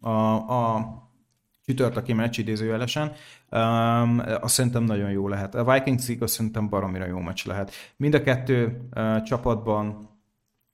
[0.00, 1.04] a, a
[1.66, 3.12] csütörtöki meccs idézőjelesen,
[3.50, 5.54] um, azt szerintem nagyon jó lehet.
[5.54, 7.72] A Vikings Eagles szerintem baromira jó meccs lehet.
[7.96, 10.12] Mind a kettő uh, csapatban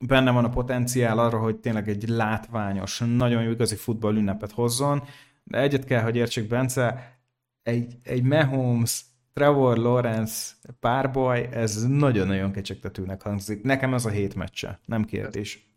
[0.07, 5.03] benne van a potenciál arra, hogy tényleg egy látványos, nagyon jó igazi futball ünnepet hozzon,
[5.45, 7.17] de egyet kell, hogy értsék Bence,
[7.63, 13.63] egy, egy Mahomes Trevor Lawrence párbaj, ez nagyon-nagyon kecsegtetőnek hangzik.
[13.63, 15.70] Nekem ez a hét meccse, nem kérdés.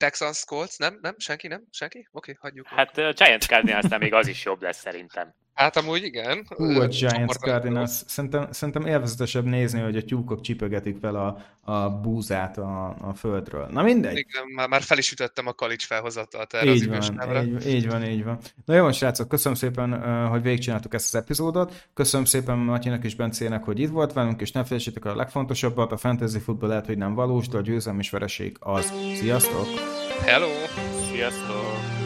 [0.00, 0.98] Texans Colts, nem?
[1.02, 1.14] Nem?
[1.18, 1.48] Senki?
[1.48, 1.62] Nem?
[1.70, 1.98] Senki?
[1.98, 2.66] Oké, okay, hagyjuk.
[2.66, 5.34] Hát a Giants Cardinals még az is jobb lesz szerintem.
[5.54, 6.46] Hát amúgy igen.
[6.56, 7.90] Hú, a Giants Cardinals.
[8.06, 11.36] Szerintem, szerintem élvezetesebb nézni, hogy a tyúkok csipögetik fel a,
[11.72, 13.68] a búzát a, a földről.
[13.70, 14.16] Na mindegy.
[14.16, 17.88] Igen, már, már fel is ütöttem a kalics felhozatalt erre így az van, így, így
[17.88, 18.38] van, így van.
[18.64, 21.88] Na jó, srácok, köszönöm szépen, hogy végigcsináltuk ezt az epizódot.
[21.94, 25.96] Köszönöm szépen Matyinak és Bencének, hogy itt volt velünk, és ne felejtsétek a legfontosabbat, a
[25.96, 28.92] fantasy futball lehet, hogy nem valós, de a győzelem és vereség az.
[29.14, 29.66] Sziasztok!
[30.24, 30.48] Hello!
[31.12, 31.99] Sziasztok!